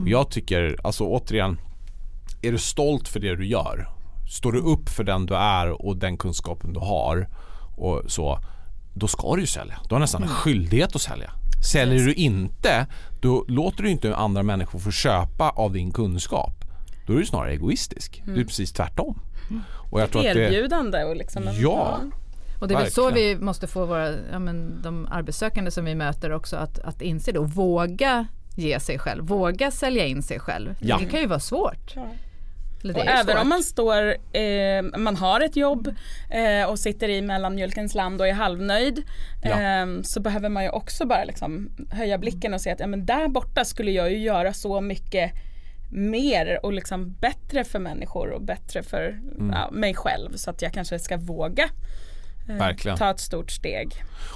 [0.00, 1.60] Och Jag tycker, alltså återigen.
[2.42, 3.88] Är du stolt för det du gör?
[4.30, 7.28] Står du upp för den du är och den kunskapen du har
[7.76, 8.38] och så.
[8.94, 9.78] Då ska du ju sälja.
[9.88, 11.30] Du har nästan en skyldighet att sälja.
[11.72, 12.86] Säljer du inte,
[13.20, 16.64] då låter du inte andra människor få köpa av din kunskap.
[17.06, 18.22] Då är du snarare egoistisk.
[18.26, 19.20] Du är precis tvärtom.
[19.90, 22.00] Och jag tror att det, erbjudande och liksom Ja.
[22.60, 25.94] Och det är väl så vi måste få våra, ja, men, de arbetssökande som vi
[25.94, 30.40] möter också att, att inse det och våga ge sig själv, våga sälja in sig
[30.40, 30.74] själv.
[30.80, 30.98] Ja.
[30.98, 31.92] Det kan ju vara svårt.
[31.96, 32.06] Ja.
[32.84, 33.42] Och även svårt.
[33.42, 35.94] om man står, eh, man har ett jobb
[36.30, 39.02] eh, och sitter i mellanmjölkens land och är halvnöjd
[39.42, 39.50] Ja.
[39.50, 43.06] eh, så behöver man ju också bara liksom höja blicken och se att ja, men
[43.06, 45.32] där borta skulle jag ju göra så mycket
[45.90, 49.50] mer och liksom bättre för människor och bättre för Mm.
[49.56, 51.68] ja, mig själv så att jag kanske ska våga
[52.48, 53.92] eh, ta ett stort steg.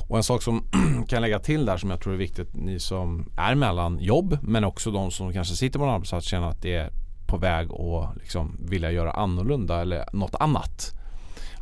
[0.08, 0.64] Och en sak som
[1.08, 4.64] kan lägga till där som jag tror är viktigt ni som är mellan jobb men
[4.64, 6.90] också de som kanske sitter på en arbetsplats känner att det är
[7.26, 10.92] på väg att liksom vilja göra annorlunda eller något annat.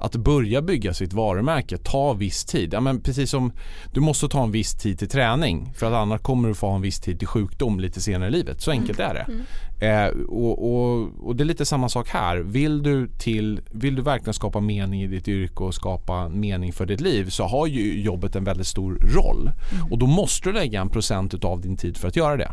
[0.01, 2.75] Att börja bygga sitt varumärke tar viss tid.
[2.75, 3.53] Ja, men precis som
[3.93, 6.75] du måste ta en viss tid till träning för att annars kommer du få ha
[6.75, 8.61] en viss tid till sjukdom lite senare i livet.
[8.61, 9.27] Så enkelt är det.
[9.87, 12.37] Eh, och, och, och det är lite samma sak här.
[12.37, 16.87] Vill du, till, vill du verkligen skapa mening i ditt yrke och skapa mening för
[16.87, 19.51] ditt liv så har ju jobbet en väldigt stor roll.
[19.91, 22.53] Och då måste du lägga en procent av din tid för att göra det.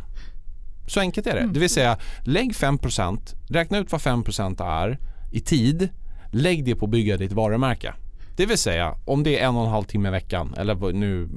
[0.88, 1.50] Så enkelt är det.
[1.54, 5.00] Det vill säga lägg 5%, räkna ut vad 5% är
[5.32, 5.90] i tid.
[6.32, 7.94] Lägg det på att bygga ditt varumärke.
[8.36, 11.30] Det vill säga om det är en och en halv timme i veckan eller nu,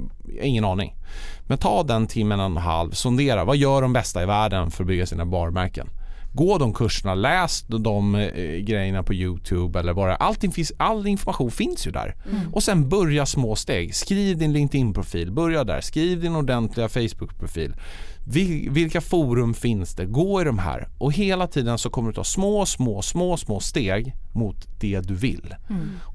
[0.42, 0.96] ingen aning.
[1.46, 4.85] Men ta den timmen och en halv, sondera vad gör de bästa i världen för
[4.85, 5.88] att bygga sina varumärken.
[6.33, 11.50] Gå de kurserna, läs de eh, grejerna på Youtube eller bara allting finns, all information
[11.50, 12.16] finns ju där.
[12.53, 13.94] Och sen börja små steg.
[13.94, 15.81] Skriv din LinkedIn-profil, börja där.
[15.81, 17.74] Skriv din ordentliga Facebook-profil.
[18.25, 20.05] Vil- vilka forum finns det?
[20.07, 23.61] Gå i de här och hela tiden så kommer du ta små, små, små, små
[23.61, 25.55] steg mot det du vill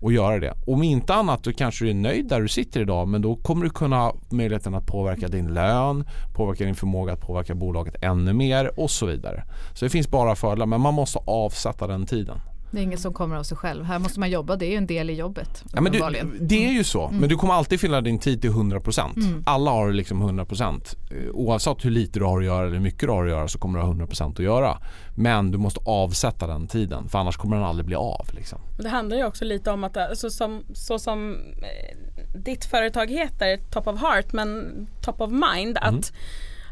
[0.02, 0.54] och göra det.
[0.68, 3.64] Om inte annat då kanske du är nöjd där du sitter idag men då kommer
[3.64, 8.34] du kunna ha möjligheten att påverka din lön, påverka din förmåga att påverka bolaget ännu
[8.34, 9.44] mer och så vidare.
[9.74, 12.38] Så det finns bara fördelar men man måste avsätta den tiden.
[12.72, 13.84] Det är inget som kommer av sig själv.
[13.86, 15.64] Här måste man jobba, det är ju en del i jobbet.
[15.74, 16.00] Ja, men du,
[16.42, 17.20] det är ju så, Mm.
[17.20, 19.16] men du kommer alltid fylla din tid till 100%.
[19.18, 19.44] Mm.
[19.46, 20.96] Alla har liksom 100%.
[21.12, 23.48] Eh, Oavsett hur lite du har att göra eller hur mycket du har att göra
[23.48, 24.78] så kommer du ha 100% att göra.
[25.16, 28.28] Men du måste avsätta den tiden för annars kommer den aldrig bli av.
[28.32, 28.60] Liksom.
[28.80, 33.58] Det handlar ju också lite om att så som, så som eh, ditt företag heter
[33.72, 35.96] Top of Heart men Top of Mind Mm.
[36.00, 36.14] att,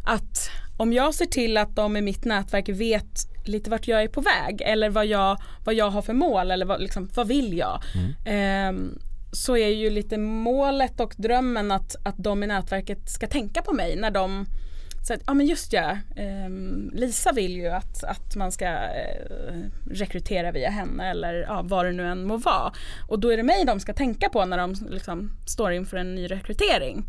[0.04, 4.08] att om jag ser till att de i mitt nätverk vet lite vart jag är
[4.08, 7.58] på väg eller vad jag, vad jag har för mål eller vad, liksom, vad vill
[7.58, 7.82] jag.
[8.26, 9.00] Ehm,
[9.32, 13.74] så är ju lite målet och drömmen att, att de i nätverket ska tänka på
[13.74, 14.46] mig när de
[15.08, 19.64] så att, ja men just ja, ehm, Lisa vill ju att, att man ska eh,
[19.92, 22.74] rekrytera via henne eller ja, vad det nu än må vara.
[23.08, 26.16] Och då är det mig de ska tänka på när de liksom, står inför en
[26.16, 27.06] ny rekrytering.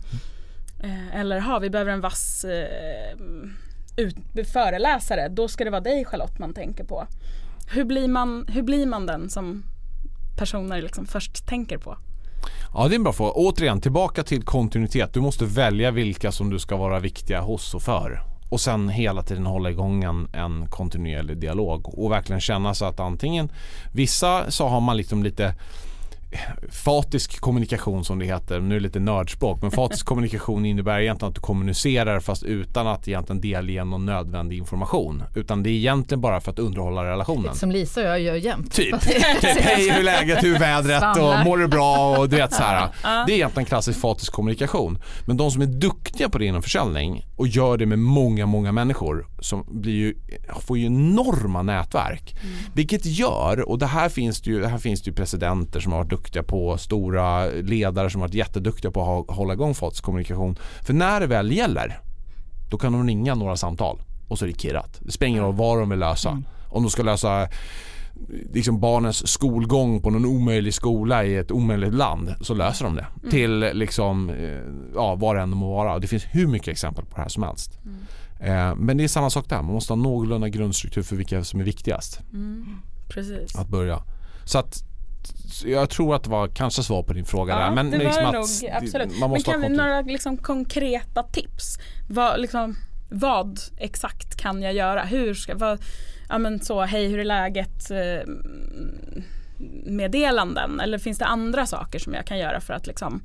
[0.83, 3.17] Eh, eller ha vi behöver en vass eh,
[3.97, 4.17] ut,
[4.53, 7.07] föreläsare, då ska det vara dig Charlotte man tänker på.
[7.67, 9.63] Hur blir man, hur blir man den som
[10.37, 11.97] personer liksom först tänker på?
[12.75, 13.33] Ja det är en bra fråga.
[13.33, 15.15] Återigen tillbaka till kontinuitet.
[15.15, 18.23] Du måste välja vilka som du ska vara viktiga hos och för.
[18.51, 23.01] Och sen hela tiden hålla igång en, en kontinuerlig dialog och verkligen känna så att
[23.01, 23.53] antingen
[23.93, 25.55] vissa så har man liksom lite
[26.71, 31.29] fatisk kommunikation som det heter, nu är det lite nördspråk, men fatisk kommunikation innebär egentligen
[31.29, 35.23] att du kommunicerar fast utan att egentligen delge någon nödvändig information.
[35.35, 37.55] Utan det är egentligen bara för att underhålla relationen.
[37.55, 38.73] Som Lisa och jag gör jämt.
[38.73, 39.01] Typ.
[39.01, 42.53] typ hej hur är läget, hur är vädret och mår du bra och du vet
[42.53, 42.89] så här.
[43.27, 44.99] Det är egentligen klassisk fatisk kommunikation.
[45.27, 48.73] Men de som är duktiga på det inom försäljning och gör det med många, många
[48.73, 50.15] människor som blir ju,
[50.61, 52.37] får ju enorma nätverk.
[52.75, 55.99] Vilket gör, och det här finns det ju, här finns det ju presidenter som har
[55.99, 60.57] varit duktiga på, stora ledare som varit jätteduktiga på att hålla igång fatisk kommunikation.
[60.83, 62.01] För när det väl gäller,
[62.71, 65.01] då kan de ringa några samtal och så är det kirrat.
[65.01, 66.43] Det spelar ingen roll vad de vill lösa.
[66.71, 67.49] Om de ska lösa
[68.53, 73.07] liksom barnens skolgång på någon omöjlig skola i ett omöjligt land så löser de det.
[73.31, 74.61] Till liksom, eh,
[74.95, 75.99] ja vad det än må vara.
[75.99, 77.79] Det finns hur mycket exempel på det här som helst.
[78.41, 81.61] Eh, Men det är samma sak där, man måste ha någorlunda grundstruktur för vilka som
[81.61, 82.21] är viktigast
[83.09, 83.57] Precis.
[83.57, 84.03] att börja.
[84.45, 84.85] Så att
[85.65, 87.71] jag tror att det var kanske svar på din fråga Ja, där.
[87.71, 89.11] Men det var liksom det att nog, absolut.
[89.11, 91.79] man Men måste kan ha vi några liksom konkreta tips?
[92.09, 92.77] Vad, liksom,
[93.11, 95.03] vad exakt kan jag göra?
[95.05, 95.79] Hur ska, vad,
[96.29, 97.91] ja men så, hej hur är läget?
[97.91, 98.31] Eh,
[99.87, 103.23] meddelanden eller finns det andra saker som jag kan göra för att liksom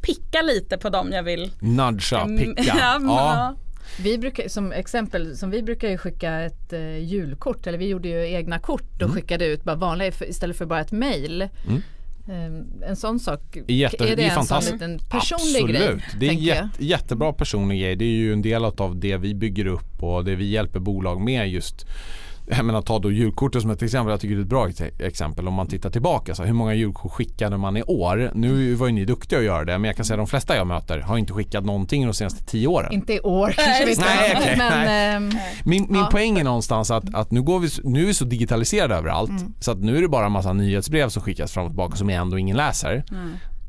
[0.00, 2.62] picka lite på dem jag vill Nudga, picka.
[2.78, 3.54] ja, ja.
[4.02, 8.08] Vi brukar, som exempel, som vi brukar ju skicka ett eh, julkort, eller vi gjorde
[8.08, 11.48] ju egna kort och skickade ut bara vanliga istället för bara ett mail.
[11.68, 11.82] Mm.
[12.28, 15.76] Eh, en sån sak, Jätte, är det, det är en sån liten personlig Absolut.
[15.76, 16.04] grej?
[16.20, 17.96] Det är en jätte, jättebra personlig grej.
[17.96, 21.20] Det är ju en del av det vi bygger upp och det vi hjälper bolag
[21.20, 21.86] med just
[22.48, 24.10] jag menar ta då julkortet som ett exempel.
[24.10, 26.34] Jag tycker det är ett bra ex- exempel om man tittar tillbaka.
[26.34, 28.30] Så hur många julkort skickade man i år?
[28.34, 30.56] Nu var ju ni duktiga att göra det men jag kan säga att de flesta
[30.56, 32.92] jag möter har inte skickat någonting de senaste tio åren.
[32.92, 35.30] Inte i år kanske vi ska Nej, okej, men ehm,
[35.64, 36.08] Min, min Ja.
[36.12, 39.52] poäng är någonstans att, att nu, går vi, nu är vi så digitaliserade överallt Mm.
[39.60, 42.10] så att nu är det bara en massa nyhetsbrev som skickas fram och tillbaka som
[42.10, 43.04] ändå ingen läser.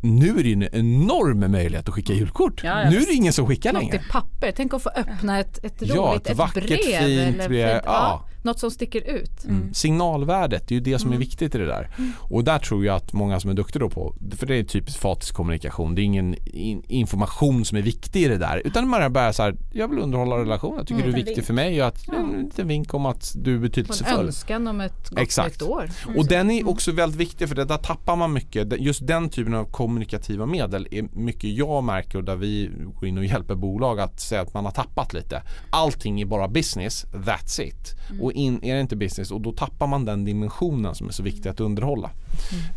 [0.02, 2.62] Nu är det ju en enorm möjlighet att skicka julkort.
[2.64, 3.96] Ja, ja, nu är det ingen som skickar något längre.
[3.96, 4.54] i papper.
[4.56, 6.78] Tänk att få öppna ett, ett roligt, Ja, ett ett, vackert, brev.
[6.78, 8.26] fint eller brev, fint, ja.
[8.48, 9.46] Något som sticker ut.
[9.46, 9.74] Mm.
[9.74, 11.90] Signalvärdet, det är ju det som är viktigt i det där.
[12.18, 15.00] Och där tror jag att många som är duktiga då på, för det är typiskt
[15.00, 18.62] fatisk kommunikation, det är ingen in, information som är viktig i det där.
[18.66, 21.54] Utan man bara så här, jag vill underhålla relationen, jag tycker du är viktig för
[21.54, 24.26] mig och att, en liten vink om att du är Och en betydelsefull.
[24.26, 25.62] önskan om ett gott Exakt.
[25.62, 25.90] nytt år.
[26.18, 28.82] Och den är också väldigt viktig för det, där tappar man mycket.
[28.82, 33.18] Just den typen av kommunikativa medel är mycket jag märker och där vi går in
[33.18, 35.44] och hjälper bolag att säga att man har tappat lite.
[35.70, 37.96] Allting är bara business, that's it.
[38.22, 41.24] Och in, är det inte business och då tappar man den dimensionen som är så
[41.24, 42.12] viktig att underhålla.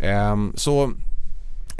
[0.00, 0.92] Ehm, så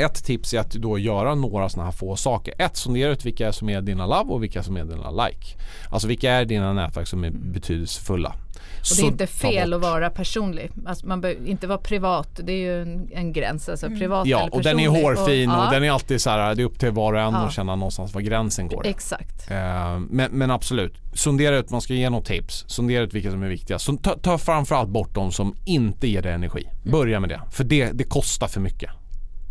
[0.01, 2.55] ett tips är att då göra några sådana här få saker.
[2.59, 5.57] Ett, sondera ut vilka som är dina love och vilka som är dina like.
[5.90, 8.35] Alltså vilka är dina nätverk som är betydelsefulla.
[8.81, 10.70] Och det är inte fel att vara personlig.
[10.87, 12.40] Alltså man behöver inte vara privat.
[12.42, 13.68] Det är ju en, en gräns.
[13.68, 16.55] Alltså privat Ja, eller och den är hårfin och, ja, den är alltid så här,
[16.55, 17.38] det är upp till var och en Ja.
[17.38, 18.87] att känna någonstans var gränsen går.
[18.87, 19.51] Exakt.
[19.51, 22.64] Eh, men, men absolut, sondera ut, man ska ge något tips.
[22.68, 23.79] Sondera ut vilka som är viktiga.
[23.79, 26.68] Så ta, ta framförallt bort de som inte ger dig energi.
[26.83, 28.90] Börja med det, för det, det kostar för mycket.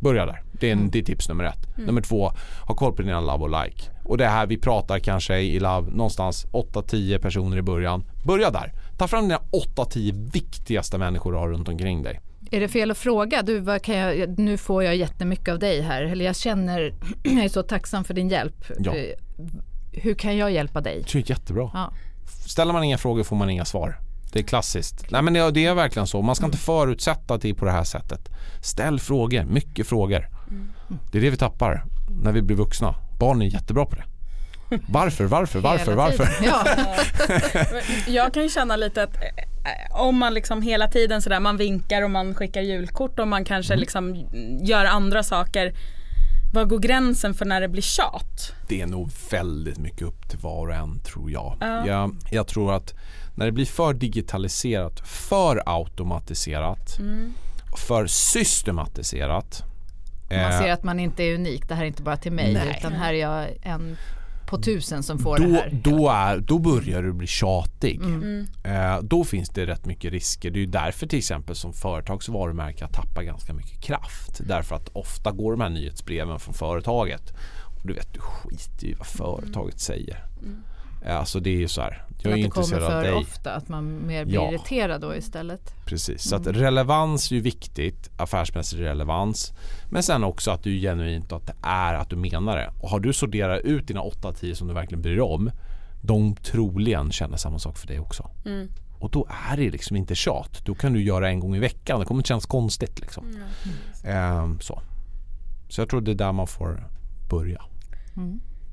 [0.01, 0.43] Börja där.
[0.51, 1.77] Det är, en, det är tips nummer ett.
[1.77, 2.31] Nummer två,
[2.67, 3.83] ha koll på dina love och like.
[4.03, 8.03] Och det här vi pratar kanske i love någonstans 8-10 personer i början.
[8.23, 8.73] Börja där.
[8.99, 9.39] Ta fram dina
[9.75, 12.19] 8-10 viktigaste människor du har runt omkring dig.
[12.51, 13.41] Är det fel att fråga?
[13.41, 16.01] Du, vad kan jag, nu får jag jättemycket av dig här.
[16.01, 18.65] Eller jag känner, jag är så tacksam för din hjälp.
[18.79, 18.95] Ja.
[18.95, 19.15] Eh,
[19.91, 21.05] Hur kan jag hjälpa dig?
[21.13, 21.71] Det är jättebra.
[21.73, 21.93] Ja.
[22.47, 23.99] Ställer man inga frågor får man inga svar.
[24.33, 25.11] Det är klassiskt.
[25.11, 26.21] Nej men det, det är verkligen så.
[26.21, 28.29] Man ska inte förutsätta att det är på det här sättet.
[28.61, 30.27] Ställ frågor, mycket frågor.
[31.11, 31.85] Det är det vi tappar
[32.23, 32.95] när vi blir vuxna.
[33.19, 34.03] Barn är jättebra på det.
[34.87, 36.27] Varför, varför, varför, varför?
[36.43, 36.65] Ja.
[38.07, 42.01] Jag kan ju känna lite att eh, om man liksom hela tiden sådär man vinkar
[42.01, 43.79] och man skickar julkort och man kanske Mm.
[43.79, 44.27] liksom
[44.61, 45.73] gör andra saker.
[46.53, 48.53] Var går gränsen för när det blir tjat?
[48.67, 51.57] Det är nog väldigt mycket upp till var och en tror jag.
[51.59, 51.87] Ja.
[51.87, 52.93] Jag, jag tror att
[53.35, 57.33] när det blir för digitaliserat, för automatiserat, Mm.
[57.87, 59.63] för systematiserat.
[60.29, 62.53] Man eh, ser att man inte är unik, det här är inte bara till mig
[62.53, 62.75] Nej.
[62.79, 63.97] utan här är jag en
[64.49, 65.81] på tusen som får det då, här.
[65.83, 68.01] då, är, då börjar du bli tjatig.
[68.01, 68.47] Mm.
[68.63, 70.51] Eh, då finns det rätt mycket risker.
[70.51, 74.41] Det är ju därför till exempel som företags varumärke tappar ganska mycket kraft.
[74.47, 77.33] Därför att ofta går de här nyhetsbreven från företaget
[77.79, 80.25] och du vet, du skiter ju i vad företaget säger.
[80.43, 80.49] Eh,
[81.17, 82.05] Alltså det är ju så här.
[82.21, 83.13] Jag är att ju det kommer intresserad av för dig.
[83.13, 84.51] ofta, att man mer blir Ja.
[84.51, 85.73] irriterad då istället.
[85.85, 89.53] Precis, så att relevans är ju viktigt, affärsmässig relevans.
[89.89, 92.71] Men sen också att du genuint att det är att du menar det.
[92.81, 95.51] Och har du sorterat ut dina 8-10 som du verkligen bryr dig om,
[96.01, 98.29] de troligen känner samma sak för dig också.
[98.45, 98.67] Mm.
[98.99, 100.61] Och då är det liksom inte tjat.
[100.65, 101.99] Då kan du göra en gång i veckan.
[101.99, 103.25] Det kommer inte kännas konstigt liksom.
[104.03, 104.81] Ehm, så.
[105.69, 106.87] så jag tror det är där man får
[107.29, 107.61] börja.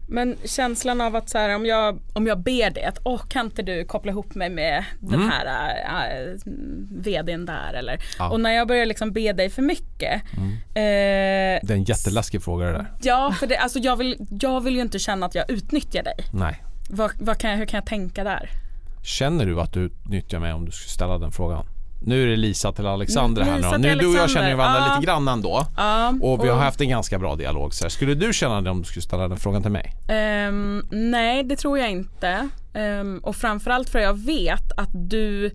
[0.09, 3.47] Men känslan av att så här, om, jag, om jag ber dig att åh kan
[3.47, 5.31] inte du koppla ihop mig med den Mm.
[5.31, 5.47] här
[6.23, 6.37] äh,
[6.90, 8.25] vdn där eller Ja.
[8.25, 8.33] Mm.
[8.33, 12.66] och när jag börjar liksom be dig för mycket eh, Det är en jätteläskig fråga
[12.66, 12.87] det där.
[13.03, 16.14] Ja för det, alltså jag, vill, jag vill ju inte känna att jag utnyttjar dig.
[16.33, 16.62] Nej.
[16.90, 18.49] Vad, vad kan jag, hur kan jag tänka där?
[19.05, 21.66] Känner du att du utnyttjar mig om du skulle ställa den frågan?
[22.00, 23.88] Nu är det Lisa till Alexander här Lisa nu.
[23.88, 24.28] Nu du och jag Alexander.
[24.35, 24.94] känner ju varandra Ja.
[24.94, 25.66] lite grann ändå.
[25.76, 27.74] Ja, Och vi har haft en ganska bra dialog.
[27.74, 27.88] Så här.
[27.88, 29.94] Skulle du känna det om du skulle ställa den frågan till mig?
[30.09, 32.48] Ehm, nej det tror jag inte.
[32.74, 35.50] Ehm, och framförallt för jag vet att du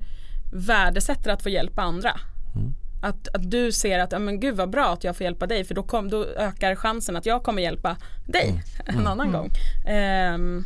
[0.54, 2.12] värdesätter att få hjälpa andra.
[2.56, 2.74] Mm.
[3.04, 5.64] Att, att du ser att, ja, men gud vad bra att jag får hjälpa dig
[5.64, 9.00] för då, kom, då ökar chansen att jag kommer hjälpa dig Mm.
[9.02, 9.50] en annan gång.
[9.88, 10.64] Ehm,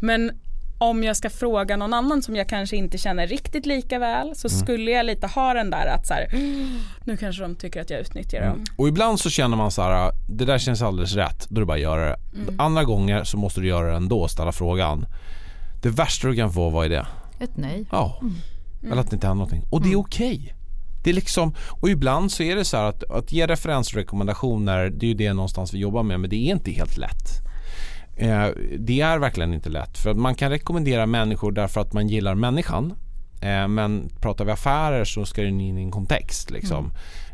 [0.00, 0.30] men
[0.78, 4.48] om jag ska fråga någon annan som jag kanske inte känner riktigt lika väl så
[4.48, 4.58] Mm.
[4.60, 6.28] skulle jag lite ha den där att så här,
[7.04, 8.64] nu kanske de tycker att jag utnyttjar dem.
[8.76, 11.46] Och ibland så känner man så här, det där känns alldeles rätt.
[11.48, 12.16] Då är det bara att göra det.
[12.58, 15.06] Andra gånger så måste du göra det ändå och ställa frågan.
[15.82, 17.06] Det värsta du kan få, vad är det?
[17.40, 17.86] Ett nej.
[17.90, 18.20] Ja.
[18.82, 19.64] Eller att det inte händer någonting.
[19.70, 20.52] Och det är okej.
[21.04, 25.06] Det är liksom, och ibland så är det så här att, att ge referensrekommendationer, det
[25.06, 27.45] är ju det någonstans vi jobbar med, men det är inte helt lätt.
[28.16, 28.48] Eh,
[28.78, 29.98] det är verkligen inte lätt.
[29.98, 32.94] För man kan rekommendera människor därför att man gillar människan.
[33.40, 36.50] Eh, men pratar vi affärer så ska den in i en kontext.
[36.50, 36.92] Liksom.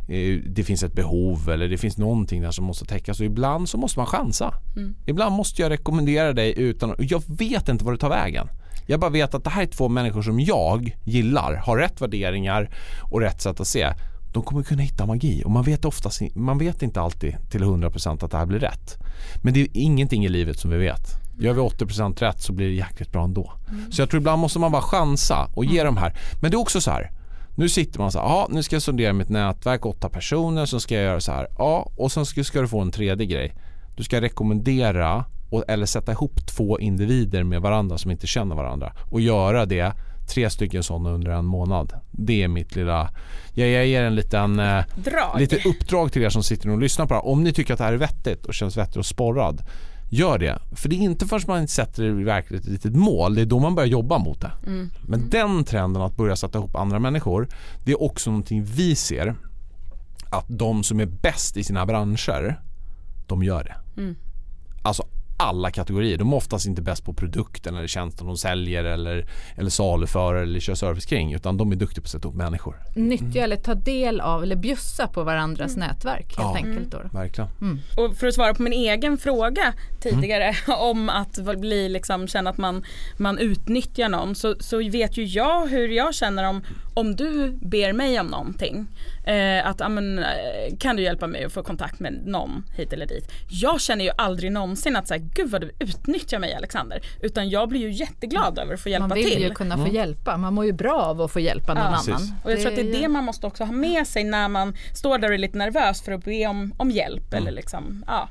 [0.09, 3.69] Eh, det finns ett behov eller det finns någonting där som måste täckas och ibland
[3.69, 4.55] så måste man chansa.
[5.07, 8.49] Ibland måste jag rekommendera dig utan, jag vet inte var det tar vägen.
[8.87, 12.71] Jag bara vet att det här är två människor som jag gillar, har rätt värderingar
[13.11, 13.93] och rätt sätt att se.
[14.33, 18.25] De kommer kunna hitta magi och man vet, oftast, man vet inte alltid till 100%
[18.25, 18.99] att det här blir rätt.
[19.43, 21.23] Men det är ingenting i livet som vi vet.
[21.39, 23.53] Gör vi 80% rätt så blir det jäkligt bra ändå.
[23.91, 26.17] Så jag tror ibland måste man bara chansa och ge de här.
[26.41, 27.11] Men det är också så här.
[27.55, 30.81] Nu sitter man så här, ja nu ska jag sondera mitt nätverk, åtta personer, så
[30.81, 31.49] ska jag göra så här.
[31.59, 33.55] Ja, och sen ska, ska du få en tredje grej.
[33.97, 38.93] Du ska rekommendera och, eller sätta ihop två individer med varandra som inte känner varandra
[39.11, 39.93] och göra det
[40.33, 41.93] tre stycken sådana under en månad.
[42.11, 43.11] Det är mitt lilla,
[43.55, 45.41] jag, jag ger en liten eh, Drag.
[45.41, 47.27] lite uppdrag till er som sitter och lyssnar på det här.
[47.27, 49.63] Om ni tycker att det här är vettigt och känns vettigt och sporrad,
[50.11, 50.59] gör det.
[50.73, 53.59] För det är inte förrän man sätter det verkligt ett litet mål, det är då
[53.59, 54.51] man börjar jobba mot det.
[55.09, 57.49] Men den trenden att börja sätta ihop andra människor,
[57.85, 59.35] det är också någonting vi ser
[60.31, 62.61] att de som är bäst i sina branscher,
[63.27, 63.75] de gör det.
[64.83, 65.05] Alltså
[65.43, 66.19] alla kategorier.
[66.19, 69.27] De är oftast inte bäst på produkten eller tjänsten de säljer eller,
[69.57, 72.77] eller saluför eller kör service kring utan de är duktiga på att sätta ihop människor.
[72.95, 76.57] Nyttja eller ta del av eller bjussa på varandras nätverk helt Ja.
[76.57, 76.91] enkelt.
[76.91, 77.01] Då.
[77.13, 77.51] Verkligen.
[77.97, 82.59] Och för att svara på min egen fråga tidigare om att bli liksom, känna att
[82.59, 82.85] man,
[83.17, 86.63] man utnyttjar någon så, så vet ju jag hur jag känner om,
[86.95, 88.87] om du ber mig om någonting.
[89.27, 90.25] Eh, att amen, eh,
[90.79, 93.33] kan du hjälpa mig att få kontakt med någon hit eller dit.
[93.49, 97.03] Jag känner ju aldrig någonsin att så här, gud vad du utnyttjar mig Alexander.
[97.21, 99.43] Utan jag blir ju jätteglad över att få hjälpa Man vill till.
[99.43, 101.91] ju kunna få hjälpa, man mår ju bra av att få hjälpa någon Ja.
[101.97, 102.15] Precis.
[102.15, 102.35] annan.
[102.45, 104.75] Och jag tror att det är det man måste också ha med sig när man
[104.95, 108.29] står där och är lite nervös för att be om, om hjälp eller liksom, ja.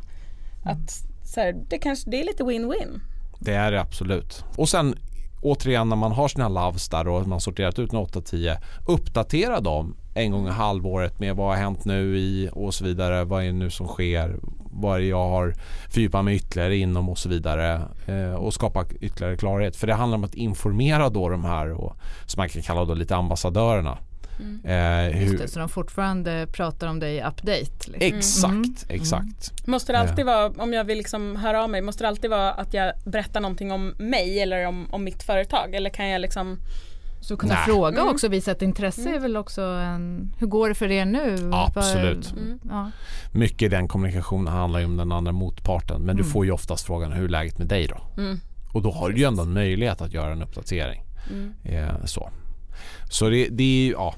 [0.66, 0.92] Att
[1.34, 3.00] så här, det kanske, det är lite win-win.
[3.40, 4.44] Det är det absolut.
[4.58, 4.96] Och sen
[5.42, 9.96] återigen när man har sina loves där och man sorterat ut en 8-10 uppdatera dem
[10.14, 13.24] en gång i halvåret med vad har hänt nu i och så vidare.
[13.24, 14.40] Vad är det nu som sker?
[14.74, 15.54] vad är det jag har
[15.90, 19.76] fördjupat mig ytterligare inom och så vidare eh, och skapa ytterligare klarhet.
[19.76, 22.94] För det handlar om att informera då de här och, som man kan kalla då
[22.94, 23.98] lite ambassadörerna.
[24.42, 24.60] Mm.
[24.66, 27.72] Eh, hur, Just det, så de fortfarande pratar om dig i update?
[27.92, 28.02] Liksom.
[28.18, 29.02] Exakt, Mm.
[29.02, 29.68] exakt.
[29.68, 32.52] Måste det alltid vara, om jag vill liksom höra av mig, måste det alltid vara
[32.52, 35.76] att jag berättar någonting om mig eller om, om mitt företag?
[35.76, 36.58] Eller kan jag liksom
[37.24, 37.64] Så kunna Nej.
[37.66, 38.14] fråga Mm.
[38.14, 41.50] också, visa ett intresse är väl också en, hur går det för er nu?
[41.54, 42.32] Absolut.
[42.32, 42.60] Vad- Mm.
[42.70, 42.92] Ja.
[43.32, 46.32] Mycket i den kommunikationen handlar ju om den andra motparten men du Mm.
[46.34, 48.22] får ju oftast frågan hur är läget med dig då?
[48.22, 48.40] Mm.
[48.74, 51.02] Och då har du ju ändå en möjlighet att göra en uppdatering.
[51.30, 51.54] Mm.
[51.64, 52.30] Eh, så
[53.10, 54.16] så det, det är ju, ja.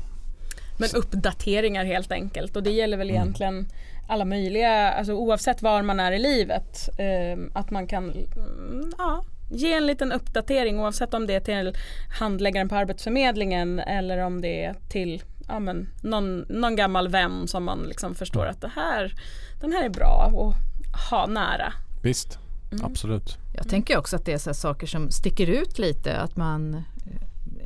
[0.78, 3.22] Men uppdateringar helt enkelt och det gäller väl Mm.
[3.22, 3.68] egentligen
[4.08, 9.24] alla möjliga, alltså oavsett var man är i livet, eh, att man kan mm, ja,
[9.52, 11.74] ge en liten uppdatering oavsett om det är till
[12.20, 17.64] handläggaren på Arbetsförmedlingen eller om det är till ja, men, någon, någon gammal vän som
[17.64, 19.14] man liksom förstår att det här,
[19.62, 21.74] den här är bra att ha nära.
[22.04, 22.40] Visst,
[22.72, 22.86] Mm.
[22.86, 23.38] absolut.
[23.56, 26.18] Jag tänker också att det är så här saker som sticker ut lite.
[26.18, 26.74] Att man,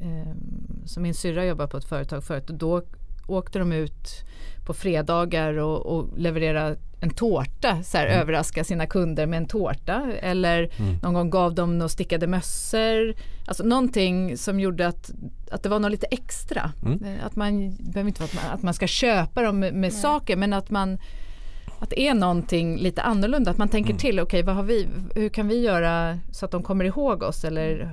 [0.01, 0.33] eh,
[0.85, 2.81] som min syrra jobbar på ett företag förut och då
[3.27, 4.23] åkte de ut
[4.65, 8.19] på fredagar och, och levererade en tårta, så här, Mm.
[8.21, 10.11] överraska sina kunder med en tårta.
[10.21, 10.95] Eller Mm.
[11.03, 13.15] någon gång gav de några stickade mössor.
[13.47, 15.11] Alltså någonting som gjorde att,
[15.51, 16.71] att det var något lite extra.
[16.85, 17.03] Mm.
[17.03, 19.93] Eh, Att man behöver inte vara att man, att man ska köpa dem med, med
[19.93, 20.97] saker men att man
[21.79, 23.97] att det är någonting lite annorlunda, att man tänker Mm.
[23.99, 27.43] till, okej vad har vi, hur kan vi göra så att de kommer ihåg oss
[27.43, 27.91] eller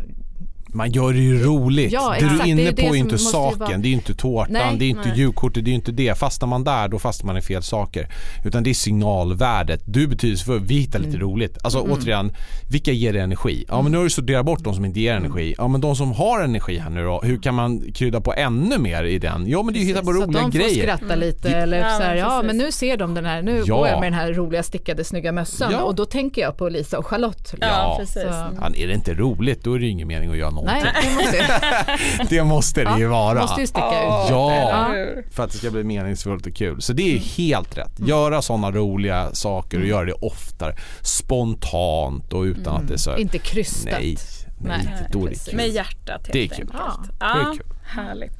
[0.74, 1.92] Man gör det ju roligt.
[1.92, 2.34] Ja, det exakt.
[2.34, 4.52] du är inne Det är på det är inte saken, vara- det är inte tårtan,
[4.52, 5.18] Nej, det är inte nej.
[5.18, 6.18] julkortet, det är inte det.
[6.18, 8.08] Fastnar man där då fastnar man i fel saker.
[8.44, 9.82] Utan det är signalvärdet.
[9.86, 11.20] Du betyder för vi hittar lite Mm.
[11.20, 11.58] roligt.
[11.64, 12.32] Alltså återigen,
[12.70, 13.64] vilka ger dig energi?
[13.68, 15.24] Ja men nu har du sorterat bort de som inte ger Mm.
[15.24, 15.54] energi.
[15.58, 18.78] Ja men de som har energi här nu då, hur kan man krydda på ännu
[18.78, 19.44] mer i den?
[19.48, 20.82] Ja men det är ju hitta på så att roliga de får grejer.
[20.82, 23.42] skratta lite Ja, eller ja, så här, men ja men nu ser de den här,
[23.42, 23.76] nu Ja.
[23.76, 25.80] går jag med den här roliga stickade snygga mössan Ja.
[25.82, 27.52] och då tänker jag på Lisa och Charlotte.
[27.52, 27.68] liksom.
[27.72, 27.96] Ja.
[28.00, 28.14] precis.
[28.22, 28.54] Så- Mm.
[28.60, 32.26] Ja, är det inte roligt då är det ingen mening att göra Nej, det måste,
[32.36, 33.40] Det måste det ju vara.
[33.40, 34.24] måste ju sticka Ja.
[34.24, 34.30] ut.
[34.30, 34.88] Ja.
[35.30, 36.82] För att det ska bli meningsfullt och kul.
[36.82, 37.22] Så det är Mm.
[37.22, 37.92] ju helt rätt.
[38.00, 40.76] Göra sådana roliga saker och göra det oftare.
[41.02, 43.10] Spontant och utan att det är så...
[43.10, 43.22] Mm.
[43.22, 43.92] Inte krystat.
[44.00, 44.16] Nej,
[44.58, 45.56] nej, Nej, inte då är det kul.
[45.56, 46.70] Med hjärtat helt Det är kul.
[46.72, 46.72] enkelt.
[46.72, 47.66] Ja, det är Ja, kul.
[47.84, 48.32] härligt.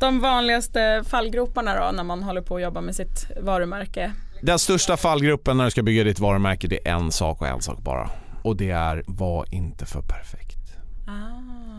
[0.00, 4.12] De vanligaste fallgroparna då när man håller på att jobba med sitt varumärke?
[4.42, 7.62] Den största fallgruppen när du ska bygga ditt varumärke det är en sak och en
[7.62, 8.10] sak bara.
[8.42, 10.47] Och det är var inte för perfekt.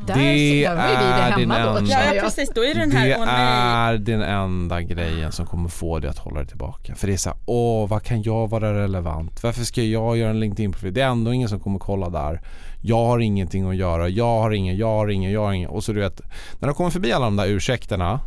[0.08, 1.78] Där, Det där vi det är din hemma då.
[1.78, 2.24] enda- Ja, jag.
[2.24, 2.52] precis.
[2.56, 3.94] Då är det den här, Det nej.
[3.94, 6.96] är den enda grejen som kommer få dig att hålla dig tillbaka.
[6.96, 9.44] För det är så här, åh vad kan jag vara relevant?
[9.44, 10.94] Varför ska jag göra en LinkedIn-profil?
[10.94, 12.42] Det är ändå ingen som kommer kolla där.
[12.82, 15.70] Jag har ingenting att göra, jag har ingen, jag har ingen, jag har ingen.
[15.70, 16.22] Och så du vet,
[16.60, 18.20] när du kommer förbi alla de där ursäkterna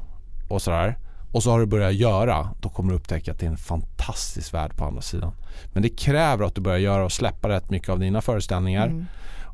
[0.51, 0.99] och sådär
[1.33, 4.55] och så har du börjat göra, då kommer du upptäcka att det är en fantastisk
[4.55, 5.33] värld på andra sidan.
[5.73, 9.07] Men det kräver att du börjar göra och släppa rätt mycket av dina föreställningar Mm.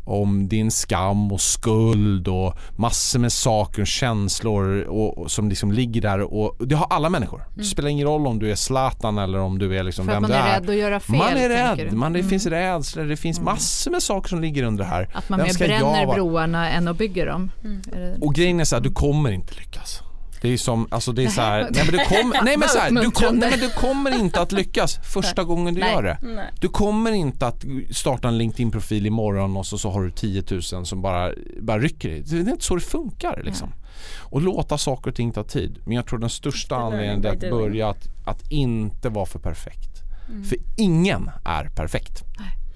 [0.04, 5.72] Om din skam och skuld och massor med saker och känslor och, och som liksom
[5.72, 7.44] ligger där och det har alla människor.
[7.54, 10.22] Det spelar ingen roll om du är Zlatan eller om du är liksom För vem
[10.22, 10.60] man du är är.
[10.60, 11.16] rädd att göra fel.
[11.16, 11.80] man är rädd?
[11.80, 11.98] Mm.
[11.98, 15.08] man, det finns rädslor, det finns massor med saker som ligger under det här.
[15.14, 17.50] Att man mer bränner broarna än att bygga dem.
[17.84, 20.02] Det- Och grejen är så här, du kommer inte lyckas.
[20.40, 21.70] Det är som, alltså det är så här, Nej.
[21.72, 24.40] nej men du kommer, nej men så här, du, kom, nej men du kommer inte
[24.40, 25.92] att lyckas första gången du Nej.
[25.92, 26.18] gör det.
[26.22, 26.50] Nej.
[26.60, 30.62] Du kommer inte att starta en LinkedIn-profil imorgon och så, så har du 10 000
[30.62, 32.20] som bara, bara rycker i.
[32.20, 33.72] Det är inte så det funkar liksom.
[34.18, 35.78] Och låta saker och ting ta tid.
[35.84, 40.02] Men jag tror den största anledningen är att börja att, att inte vara för perfekt.
[40.48, 42.22] För ingen är perfekt.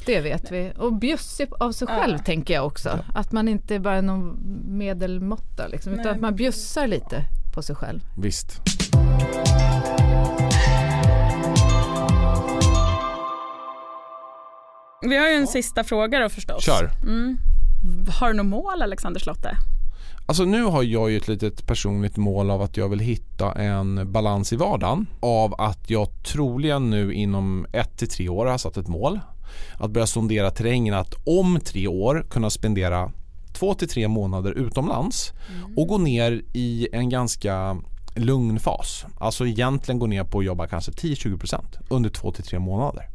[0.06, 0.72] Det vet vi.
[0.78, 2.24] Och bjussig av sig själv Ja.
[2.24, 2.98] tänker jag också.
[3.14, 4.38] Att man inte bara är någon
[4.78, 6.12] medelmåtta liksom, utan Nej.
[6.14, 8.00] att man bjussar lite på sig själv.
[8.16, 8.60] Visst.
[15.02, 16.64] Vi har ju en sista fråga då förstås.
[16.64, 16.90] Kör.
[17.02, 17.38] Mm.
[18.08, 19.56] Har du något mål Alexander Slotte?
[20.26, 24.12] Alltså nu har jag ju ett litet personligt mål av att jag vill hitta en
[24.12, 25.06] balans i vardagen.
[25.20, 29.20] Av att jag troligen nu inom ett till tre år har satt ett mål.
[29.78, 33.10] Att börja sondera terrängen att om tre år kunna spendera
[33.62, 35.32] två till tre månader utomlands
[35.76, 37.76] och gå ner i en ganska
[38.14, 39.06] lugn fas.
[39.18, 41.58] Alltså egentligen gå ner på att jobba kanske 10-20%
[41.88, 43.08] under två till tre månader.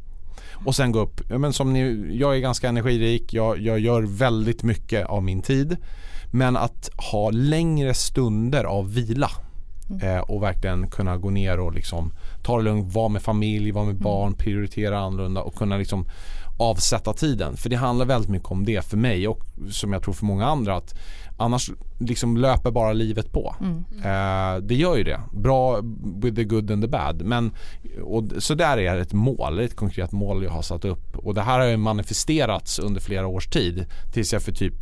[0.66, 4.62] Och sen gå upp, men som ni, jag är ganska energirik, jag, jag gör väldigt
[4.62, 5.76] mycket av min tid.
[6.30, 9.30] Men att ha längre stunder av vila
[10.02, 13.84] eh, och verkligen kunna gå ner och liksom ta det lugnt, vara med familj, vara
[13.84, 16.06] med barn, prioritera annorlunda och kunna liksom
[16.58, 17.56] avsätta tiden.
[17.56, 19.40] För det handlar väldigt mycket om det för mig och
[19.70, 20.94] som jag tror för många andra att
[21.38, 23.54] annars liksom löper bara livet på.
[23.60, 23.84] Mm.
[23.98, 25.20] Eh, det gör ju det.
[25.32, 25.80] Bra
[26.22, 27.22] with the good and the bad.
[27.22, 27.52] Men,
[28.02, 31.16] och, så där är ett mål, ett konkret mål jag har satt upp.
[31.16, 34.74] Och det här har ju manifesterats under flera års tid tills jag för typ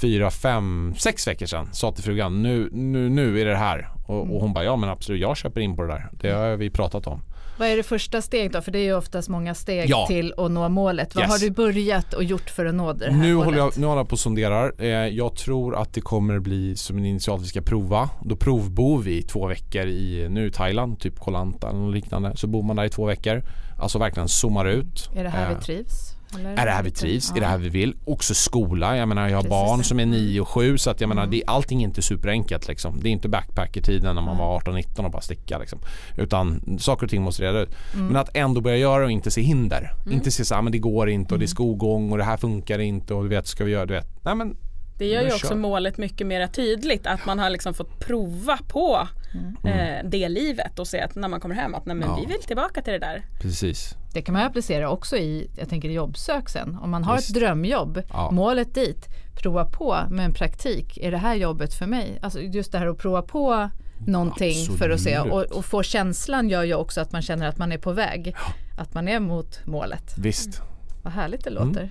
[0.00, 3.88] fyra, fem, sex veckor sedan sa till frugan nu, nu, nu är det här.
[4.06, 6.08] Och, och hon bara ja men absolut jag köper in på det där.
[6.12, 7.22] Det har vi pratat om.
[7.58, 8.60] Vad är det första steg då?
[8.60, 10.06] För det är ju oftast många steg ja.
[10.06, 11.14] till att nå målet.
[11.14, 11.32] Vad yes.
[11.32, 13.44] har du börjat och gjort för att nå det här nu målet?
[13.44, 14.72] Håller jag, nu håller jag på och sonderar.
[14.78, 18.10] Eh, jag tror att det kommer bli som en initial vi ska prova.
[18.24, 22.36] Då provbor vi två veckor i nu Thailand, typ Koh Lanta eller liknande.
[22.36, 23.42] Så bor man där i två veckor.
[23.78, 25.10] Alltså verkligen zoomar ut.
[25.16, 26.17] Är det här vi eh, trivs?
[26.34, 27.30] Är det här vi trivs?
[27.30, 27.36] Ja.
[27.36, 27.96] Är det här vi vill?
[28.04, 28.96] Också skola.
[28.96, 29.50] Jag menar jag har Precis.
[29.50, 31.30] barn som är 9 och 7 så att jag menar mm.
[31.30, 33.00] det, allting är inte superenkelt liksom.
[33.00, 35.78] Det är inte backpackertiden när man var 18-19 och bara sticka liksom.
[36.16, 37.70] Utan saker och ting måste reda ut.
[37.94, 38.06] Mm.
[38.06, 39.94] Men att ändå börja göra och inte se hinder.
[40.02, 40.14] Mm.
[40.14, 41.54] Inte se så här, men det går inte och det är mm.
[41.54, 44.24] skogång och det här funkar inte och du vet, ska vi göra, du vet.
[44.24, 44.56] Nej men
[44.98, 49.08] det gör ju också målet mycket mer tydligt att man har liksom fått prova på
[49.34, 49.78] mm.
[49.78, 52.18] eh, det livet och se att när man kommer hem att nej, men ja.
[52.20, 53.26] vi vill tillbaka till det där.
[53.40, 53.94] Precis.
[54.12, 56.78] Det kan man applicera också i jag tänker jobbsök sen.
[56.82, 57.30] Om man har Visst.
[57.30, 58.30] ett drömjobb, ja.
[58.30, 59.08] målet dit,
[59.42, 60.98] prova på med en praktik.
[60.98, 62.18] Är det här jobbet för mig?
[62.22, 63.70] Alltså just det här att prova på
[64.06, 64.78] någonting Absolut.
[64.78, 67.72] för att se och, och, få känslan gör ju också att man känner att man
[67.72, 68.34] är på väg.
[68.36, 68.52] Ja.
[68.82, 70.14] Att man är mot målet.
[70.18, 70.58] Visst.
[70.58, 70.68] Mm.
[71.02, 71.80] Vad härligt det låter.
[71.80, 71.90] Mm.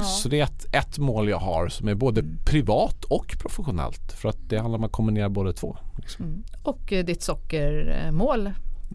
[0.00, 4.12] Så det är ett, ett mål jag har som är både privat och professionellt.
[4.12, 5.76] För att det handlar om att kombinera båda två.
[5.96, 6.24] Liksom.
[6.24, 6.42] Mm.
[6.62, 8.50] Och eh, ditt sockermål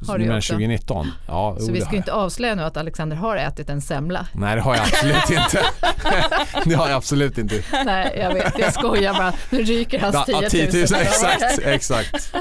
[0.08, 0.54] har du också.
[0.54, 1.12] 2019.
[1.28, 4.28] Ja, så vi ska inte avslöja nu att Alexander har ätit en semla.
[4.34, 5.66] Nej det har jag absolut inte.
[6.70, 7.64] det har jag absolut inte.
[7.86, 9.34] Nej jag vet, jag skojar bara.
[9.50, 10.44] Nu ryker hans 10 000.
[10.44, 12.36] Ja, 10 000 exakt, exakt.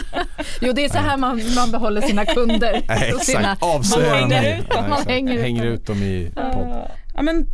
[0.60, 2.82] Jo det är så här man, man behåller sina kunder.
[2.88, 4.84] exakt, sina, avslöjar man hänger ut dem.
[4.90, 6.90] Man hänger, hänger ut dem i podd.
[7.14, 7.46] Ja, men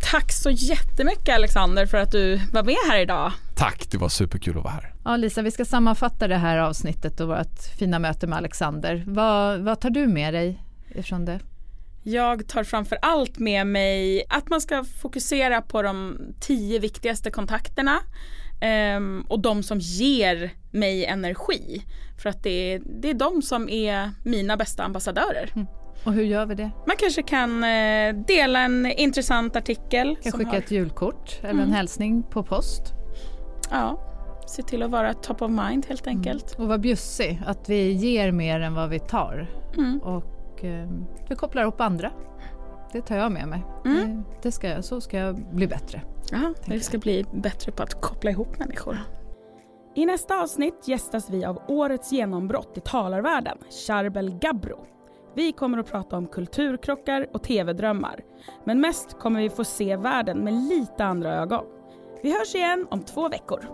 [0.00, 3.32] Tack så jättemycket Alexander för att du var med här idag.
[3.56, 4.94] Tack, det var superkul att vara här.
[5.04, 9.04] Ja, Lisa, vi ska sammanfatta det här avsnittet och vårt fina möte med Alexander.
[9.06, 10.62] Vad, vad tar du med dig
[10.94, 11.40] ifrån det?
[12.02, 17.98] Jag tar framför allt med mig att man ska fokusera på de tio viktigaste kontakterna
[18.96, 21.82] um, och de som ger mig energi.
[22.22, 25.50] För att det är, det är de som är mina bästa ambassadörer.
[25.54, 25.66] Mm.
[26.08, 26.70] Och hur gör vi det?
[26.86, 30.16] Man kanske kan eh, dela en intressant artikel.
[30.22, 30.58] Kan skicka har...
[30.58, 31.64] ett julkort eller mm.
[31.64, 32.82] en hälsning på post.
[33.70, 34.00] Ja,
[34.46, 36.18] se till att vara top of mind helt mm.
[36.18, 36.54] enkelt.
[36.54, 36.62] Mm.
[36.62, 39.46] Och vara bjussig, att vi ger mer än vad vi tar.
[39.76, 39.98] Mm.
[39.98, 40.88] Och eh,
[41.28, 42.10] vi kopplar upp andra.
[42.92, 43.62] Det tar jag med mig.
[43.84, 44.24] Mm.
[44.42, 46.02] Det ska, så ska jag bli bättre.
[46.30, 48.98] Ja, vi ska bli bättre på att koppla ihop människor.
[49.94, 54.86] I nästa avsnitt gästas vi av årets genombrott i talarvärlden, Charbel Gabro.
[55.38, 58.24] Vi kommer att prata om kulturkrockar och tv-drömmar.
[58.64, 61.64] Men mest kommer vi få se världen med lite andra ögon.
[62.22, 63.64] Vi hörs igen om två veckor.